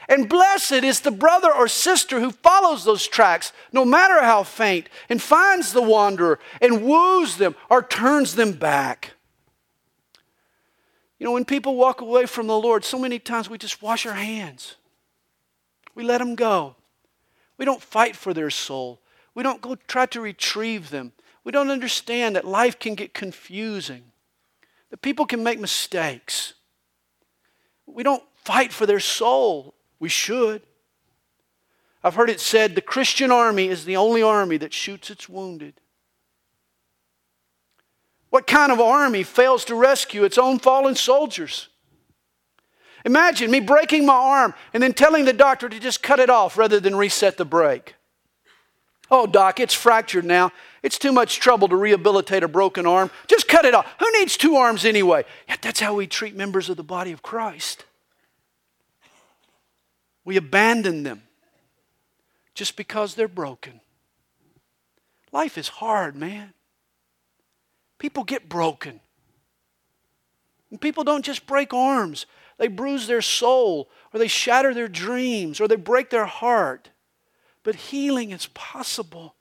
And 0.09 0.27
blessed 0.27 0.83
is 0.83 1.01
the 1.01 1.11
brother 1.11 1.53
or 1.53 1.67
sister 1.67 2.19
who 2.19 2.31
follows 2.31 2.83
those 2.83 3.05
tracks, 3.05 3.53
no 3.71 3.85
matter 3.85 4.23
how 4.23 4.41
faint, 4.41 4.89
and 5.07 5.21
finds 5.21 5.71
the 5.71 5.83
wanderer 5.83 6.39
and 6.59 6.83
woos 6.83 7.37
them 7.37 7.55
or 7.69 7.83
turns 7.83 8.33
them 8.33 8.53
back. 8.53 9.11
You 11.19 11.25
know, 11.25 11.31
when 11.31 11.45
people 11.45 11.75
walk 11.75 12.01
away 12.01 12.25
from 12.25 12.47
the 12.47 12.57
Lord, 12.57 12.83
so 12.83 12.97
many 12.97 13.19
times 13.19 13.51
we 13.51 13.59
just 13.59 13.83
wash 13.83 14.07
our 14.07 14.15
hands. 14.15 14.77
We 15.93 16.03
let 16.03 16.17
them 16.17 16.33
go. 16.33 16.75
We 17.59 17.65
don't 17.65 17.81
fight 17.81 18.15
for 18.15 18.33
their 18.33 18.49
soul. 18.49 19.01
We 19.35 19.43
don't 19.43 19.61
go 19.61 19.75
try 19.87 20.07
to 20.07 20.21
retrieve 20.21 20.89
them. 20.89 21.11
We 21.43 21.51
don't 21.51 21.69
understand 21.69 22.35
that 22.35 22.45
life 22.45 22.79
can 22.79 22.95
get 22.95 23.13
confusing, 23.13 24.05
that 24.89 25.03
people 25.03 25.27
can 25.27 25.43
make 25.43 25.59
mistakes. 25.59 26.55
We 27.85 28.01
don't 28.01 28.23
fight 28.43 28.73
for 28.73 28.87
their 28.87 28.99
soul. 28.99 29.75
We 29.99 30.09
should. 30.09 30.61
I've 32.03 32.15
heard 32.15 32.29
it 32.29 32.39
said 32.39 32.75
the 32.75 32.81
Christian 32.81 33.31
army 33.31 33.67
is 33.67 33.85
the 33.85 33.97
only 33.97 34.23
army 34.23 34.57
that 34.57 34.73
shoots 34.73 35.09
its 35.09 35.27
wounded. 35.27 35.73
What 38.29 38.47
kind 38.47 38.71
of 38.71 38.79
army 38.79 39.23
fails 39.23 39.65
to 39.65 39.75
rescue 39.75 40.23
its 40.23 40.37
own 40.37 40.59
fallen 40.59 40.95
soldiers? 40.95 41.67
Imagine 43.05 43.49
me 43.49 43.59
breaking 43.59 44.05
my 44.05 44.13
arm 44.13 44.53
and 44.73 44.83
then 44.83 44.93
telling 44.93 45.25
the 45.25 45.33
doctor 45.33 45.67
to 45.67 45.79
just 45.79 46.03
cut 46.03 46.19
it 46.19 46.29
off 46.29 46.57
rather 46.57 46.79
than 46.79 46.95
reset 46.95 47.37
the 47.37 47.45
break. 47.45 47.95
Oh, 49.11 49.25
doc, 49.25 49.59
it's 49.59 49.73
fractured 49.73 50.25
now. 50.25 50.51
It's 50.83 50.99
too 50.99 51.11
much 51.11 51.39
trouble 51.39 51.67
to 51.69 51.75
rehabilitate 51.75 52.43
a 52.43 52.47
broken 52.47 52.85
arm. 52.85 53.09
Just 53.27 53.47
cut 53.47 53.65
it 53.65 53.73
off. 53.73 53.87
Who 53.99 54.11
needs 54.11 54.37
two 54.37 54.55
arms 54.55 54.85
anyway? 54.85 55.25
Yet 55.47 55.61
that's 55.61 55.79
how 55.79 55.95
we 55.95 56.05
treat 56.07 56.35
members 56.35 56.69
of 56.69 56.77
the 56.77 56.83
body 56.83 57.11
of 57.11 57.23
Christ. 57.23 57.85
We 60.25 60.37
abandon 60.37 61.03
them 61.03 61.23
just 62.53 62.75
because 62.75 63.15
they're 63.15 63.27
broken. 63.27 63.81
Life 65.31 65.57
is 65.57 65.67
hard, 65.67 66.15
man. 66.15 66.53
People 67.97 68.23
get 68.23 68.49
broken. 68.49 68.99
And 70.71 70.79
people 70.79 71.03
don't 71.03 71.25
just 71.25 71.47
break 71.47 71.73
arms, 71.73 72.25
they 72.57 72.67
bruise 72.67 73.07
their 73.07 73.21
soul, 73.21 73.89
or 74.13 74.19
they 74.19 74.27
shatter 74.27 74.73
their 74.73 74.87
dreams, 74.87 75.59
or 75.59 75.67
they 75.67 75.75
break 75.75 76.09
their 76.09 76.25
heart. 76.25 76.89
But 77.63 77.75
healing 77.75 78.31
is 78.31 78.47
possible. 78.47 79.35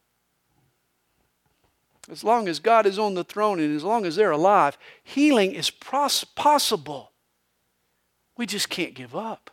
As 2.11 2.25
long 2.25 2.49
as 2.49 2.59
God 2.59 2.87
is 2.87 2.99
on 2.99 3.15
the 3.15 3.25
throne 3.25 3.61
and 3.61 3.77
as 3.77 3.85
long 3.85 4.07
as 4.07 4.17
they're 4.17 4.31
alive, 4.31 4.79
healing 5.03 5.53
is 5.53 5.71
pos- 5.71 6.25
possible. 6.25 7.13
We 8.37 8.47
just 8.47 8.71
can't 8.71 8.95
give 8.95 9.15
up. 9.15 9.51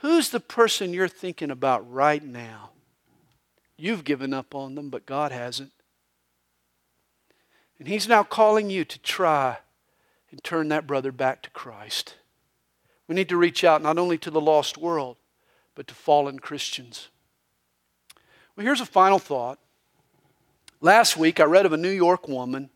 Who's 0.00 0.30
the 0.30 0.40
person 0.40 0.92
you're 0.92 1.08
thinking 1.08 1.50
about 1.50 1.90
right 1.90 2.22
now? 2.22 2.70
You've 3.76 4.04
given 4.04 4.32
up 4.32 4.54
on 4.54 4.74
them, 4.74 4.90
but 4.90 5.06
God 5.06 5.32
hasn't. 5.32 5.72
And 7.78 7.88
He's 7.88 8.08
now 8.08 8.22
calling 8.22 8.70
you 8.70 8.84
to 8.84 8.98
try 8.98 9.58
and 10.30 10.42
turn 10.42 10.68
that 10.68 10.86
brother 10.86 11.12
back 11.12 11.42
to 11.42 11.50
Christ. 11.50 12.14
We 13.06 13.14
need 13.14 13.28
to 13.30 13.36
reach 13.36 13.64
out 13.64 13.82
not 13.82 13.98
only 13.98 14.18
to 14.18 14.30
the 14.30 14.40
lost 14.40 14.76
world, 14.76 15.16
but 15.74 15.86
to 15.88 15.94
fallen 15.94 16.38
Christians. 16.38 17.08
Well, 18.54 18.66
here's 18.66 18.80
a 18.80 18.86
final 18.86 19.18
thought. 19.18 19.58
Last 20.80 21.16
week, 21.16 21.40
I 21.40 21.44
read 21.44 21.66
of 21.66 21.72
a 21.72 21.76
New 21.76 21.88
York 21.90 22.28
woman 22.28 22.70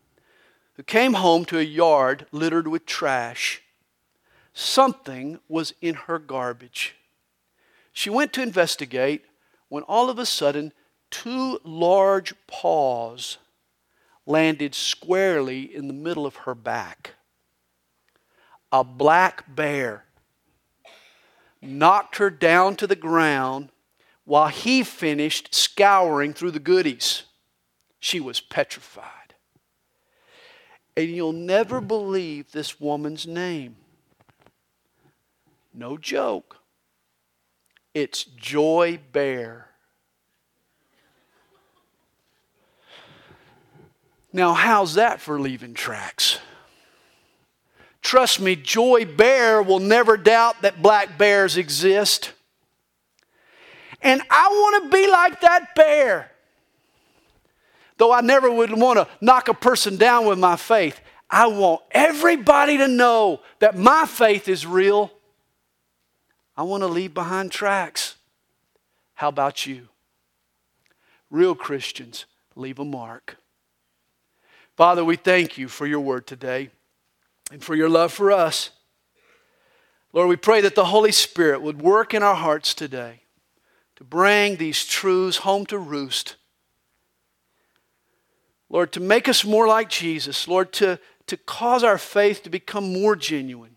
who 0.75 0.83
came 0.83 1.13
home 1.13 1.45
to 1.45 1.59
a 1.59 1.63
yard 1.63 2.25
littered 2.31 2.67
with 2.67 2.85
trash. 2.85 3.61
Something 4.53 5.39
was 5.47 5.73
in 5.81 5.95
her 5.95 6.19
garbage. 6.19 6.95
She 7.93 8.09
went 8.09 8.33
to 8.33 8.41
investigate 8.41 9.23
when 9.69 9.83
all 9.83 10.09
of 10.09 10.19
a 10.19 10.25
sudden 10.25 10.73
two 11.11 11.59
large 11.63 12.33
paws 12.47 13.37
landed 14.25 14.73
squarely 14.73 15.73
in 15.73 15.87
the 15.87 15.93
middle 15.93 16.25
of 16.25 16.37
her 16.37 16.55
back. 16.55 17.11
A 18.71 18.83
black 18.83 19.55
bear 19.55 20.05
knocked 21.61 22.17
her 22.17 22.31
down 22.31 22.75
to 22.77 22.87
the 22.87 22.95
ground 22.95 23.69
while 24.25 24.47
he 24.47 24.83
finished 24.83 25.53
scouring 25.53 26.33
through 26.33 26.51
the 26.51 26.59
goodies. 26.59 27.23
She 27.99 28.19
was 28.19 28.41
petrified. 28.41 29.35
And 30.97 31.09
you'll 31.09 31.31
never 31.31 31.79
believe 31.79 32.51
this 32.51 32.79
woman's 32.79 33.27
name. 33.27 33.75
No 35.73 35.97
joke. 35.97 36.62
It's 37.93 38.23
Joy 38.23 38.99
Bear. 39.11 39.67
Now, 44.31 44.53
how's 44.53 44.95
that 44.95 45.21
for 45.21 45.39
leaving 45.39 45.75
tracks? 45.75 46.39
Trust 48.01 48.39
me, 48.41 48.55
Joy 48.55 49.05
Bear 49.05 49.61
will 49.61 49.79
never 49.79 50.17
doubt 50.17 50.63
that 50.63 50.81
black 50.81 51.17
bears 51.19 51.55
exist. 51.55 52.33
And 54.01 54.21
I 54.29 54.47
want 54.49 54.83
to 54.83 54.89
be 54.89 55.07
like 55.09 55.39
that 55.41 55.75
bear. 55.75 56.31
Though 57.97 58.11
I 58.11 58.21
never 58.21 58.51
would 58.51 58.71
want 58.73 58.97
to 58.97 59.07
knock 59.21 59.47
a 59.47 59.53
person 59.53 59.97
down 59.97 60.25
with 60.25 60.39
my 60.39 60.55
faith, 60.57 60.99
I 61.29 61.47
want 61.47 61.81
everybody 61.91 62.77
to 62.77 62.87
know 62.87 63.39
that 63.59 63.77
my 63.77 64.05
faith 64.05 64.49
is 64.49 64.65
real 64.65 65.11
I 66.55 66.63
want 66.63 66.81
to 66.81 66.87
leave 66.87 67.13
behind 67.13 67.51
tracks. 67.51 68.15
How 69.15 69.29
about 69.29 69.65
you? 69.65 69.89
Real 71.29 71.55
Christians 71.55 72.25
leave 72.55 72.79
a 72.79 72.85
mark. 72.85 73.37
Father, 74.75 75.03
we 75.03 75.15
thank 75.15 75.57
you 75.57 75.67
for 75.67 75.85
your 75.85 75.99
word 75.99 76.27
today 76.27 76.69
and 77.51 77.63
for 77.63 77.75
your 77.75 77.89
love 77.89 78.11
for 78.11 78.31
us. 78.31 78.71
Lord, 80.11 80.29
we 80.29 80.35
pray 80.35 80.61
that 80.61 80.75
the 80.75 80.85
Holy 80.85 81.11
Spirit 81.11 81.61
would 81.61 81.81
work 81.81 82.13
in 82.13 82.21
our 82.21 82.35
hearts 82.35 82.73
today 82.73 83.21
to 83.95 84.03
bring 84.03 84.57
these 84.57 84.85
truths 84.85 85.37
home 85.37 85.65
to 85.67 85.77
roost. 85.77 86.35
Lord, 88.69 88.91
to 88.93 88.99
make 88.99 89.27
us 89.27 89.43
more 89.43 89.67
like 89.67 89.89
Jesus. 89.89 90.47
Lord, 90.47 90.71
to, 90.73 90.99
to 91.27 91.37
cause 91.37 91.83
our 91.83 91.97
faith 91.97 92.43
to 92.43 92.49
become 92.49 92.93
more 92.93 93.15
genuine, 93.15 93.75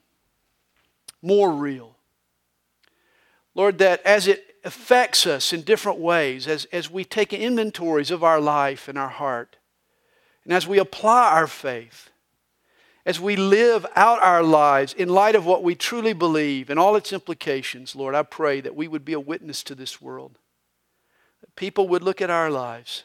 more 1.22 1.53
real. 1.53 1.95
Lord, 3.57 3.78
that 3.78 4.02
as 4.04 4.26
it 4.26 4.57
affects 4.64 5.26
us 5.26 5.50
in 5.50 5.62
different 5.62 5.98
ways, 5.98 6.46
as, 6.46 6.66
as 6.66 6.90
we 6.90 7.04
take 7.04 7.32
inventories 7.32 8.11
of 8.11 8.22
our 8.22 8.38
life 8.38 8.86
and 8.86 8.98
our 8.98 9.09
heart, 9.09 9.57
and 10.44 10.52
as 10.52 10.66
we 10.66 10.78
apply 10.78 11.32
our 11.32 11.46
faith, 11.46 12.11
as 13.07 13.18
we 13.18 13.34
live 13.34 13.86
out 13.96 14.22
our 14.22 14.42
lives 14.42 14.92
in 14.92 15.09
light 15.09 15.34
of 15.34 15.46
what 15.46 15.62
we 15.62 15.74
truly 15.74 16.12
believe 16.12 16.68
and 16.68 16.78
all 16.78 16.96
its 16.96 17.14
implications, 17.14 17.96
Lord, 17.96 18.14
I 18.14 18.24
pray 18.24 18.61
that 18.61 18.76
we 18.76 18.88
would 18.88 19.07
be 19.07 19.14
a 19.14 19.20
witness 19.20 19.62
to 19.62 19.74
this 19.74 20.02
world. 20.02 20.38
That 21.40 21.57
people 21.57 21.88
would 21.88 22.02
look 22.02 22.20
at 22.20 22.28
our 22.28 22.50
lives 22.50 23.04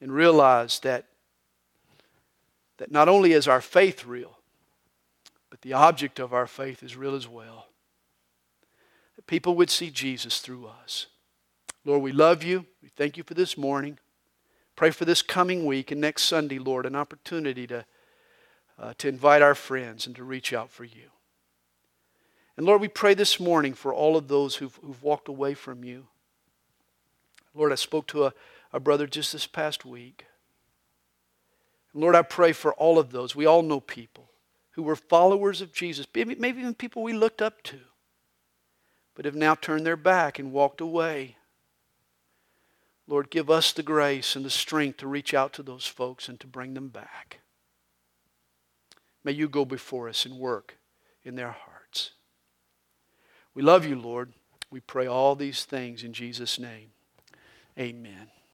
and 0.00 0.10
realize 0.10 0.80
that, 0.80 1.04
that 2.78 2.90
not 2.90 3.10
only 3.10 3.32
is 3.32 3.46
our 3.46 3.60
faith 3.60 4.06
real, 4.06 4.38
but 5.50 5.60
the 5.60 5.74
object 5.74 6.18
of 6.18 6.32
our 6.32 6.46
faith 6.46 6.82
is 6.82 6.96
real 6.96 7.14
as 7.14 7.28
well. 7.28 7.66
That 9.22 9.28
people 9.28 9.54
would 9.54 9.70
see 9.70 9.90
Jesus 9.90 10.40
through 10.40 10.66
us. 10.66 11.06
Lord, 11.84 12.02
we 12.02 12.10
love 12.10 12.42
you. 12.42 12.66
We 12.82 12.88
thank 12.88 13.16
you 13.16 13.22
for 13.22 13.34
this 13.34 13.56
morning. 13.56 14.00
Pray 14.74 14.90
for 14.90 15.04
this 15.04 15.22
coming 15.22 15.64
week 15.64 15.92
and 15.92 16.00
next 16.00 16.24
Sunday, 16.24 16.58
Lord, 16.58 16.86
an 16.86 16.96
opportunity 16.96 17.68
to 17.68 17.84
uh, 18.80 18.94
to 18.98 19.06
invite 19.06 19.42
our 19.42 19.54
friends 19.54 20.08
and 20.08 20.16
to 20.16 20.24
reach 20.24 20.52
out 20.52 20.68
for 20.68 20.82
you. 20.82 21.10
And 22.56 22.66
Lord, 22.66 22.80
we 22.80 22.88
pray 22.88 23.14
this 23.14 23.38
morning 23.38 23.74
for 23.74 23.94
all 23.94 24.16
of 24.16 24.26
those 24.26 24.56
who've, 24.56 24.74
who've 24.82 25.02
walked 25.04 25.28
away 25.28 25.54
from 25.54 25.84
you. 25.84 26.08
Lord, 27.54 27.70
I 27.70 27.76
spoke 27.76 28.08
to 28.08 28.24
a, 28.24 28.32
a 28.72 28.80
brother 28.80 29.06
just 29.06 29.32
this 29.32 29.46
past 29.46 29.84
week. 29.84 30.26
And 31.92 32.02
Lord, 32.02 32.16
I 32.16 32.22
pray 32.22 32.52
for 32.52 32.72
all 32.74 32.98
of 32.98 33.12
those. 33.12 33.36
We 33.36 33.46
all 33.46 33.62
know 33.62 33.78
people 33.78 34.30
who 34.72 34.82
were 34.82 34.96
followers 34.96 35.60
of 35.60 35.72
Jesus, 35.72 36.06
maybe, 36.12 36.34
maybe 36.34 36.60
even 36.60 36.74
people 36.74 37.04
we 37.04 37.12
looked 37.12 37.40
up 37.40 37.62
to, 37.64 37.78
but 39.14 39.24
have 39.24 39.34
now 39.34 39.54
turned 39.54 39.86
their 39.86 39.96
back 39.96 40.38
and 40.38 40.52
walked 40.52 40.80
away. 40.80 41.36
Lord, 43.06 43.30
give 43.30 43.50
us 43.50 43.72
the 43.72 43.82
grace 43.82 44.36
and 44.36 44.44
the 44.44 44.50
strength 44.50 44.98
to 44.98 45.06
reach 45.06 45.34
out 45.34 45.52
to 45.54 45.62
those 45.62 45.86
folks 45.86 46.28
and 46.28 46.38
to 46.40 46.46
bring 46.46 46.74
them 46.74 46.88
back. 46.88 47.40
May 49.24 49.32
you 49.32 49.48
go 49.48 49.64
before 49.64 50.08
us 50.08 50.24
and 50.24 50.38
work 50.38 50.78
in 51.24 51.36
their 51.36 51.50
hearts. 51.50 52.12
We 53.54 53.62
love 53.62 53.84
you, 53.84 53.96
Lord. 53.96 54.32
We 54.70 54.80
pray 54.80 55.06
all 55.06 55.36
these 55.36 55.64
things 55.64 56.02
in 56.02 56.12
Jesus' 56.12 56.58
name. 56.58 56.90
Amen. 57.78 58.28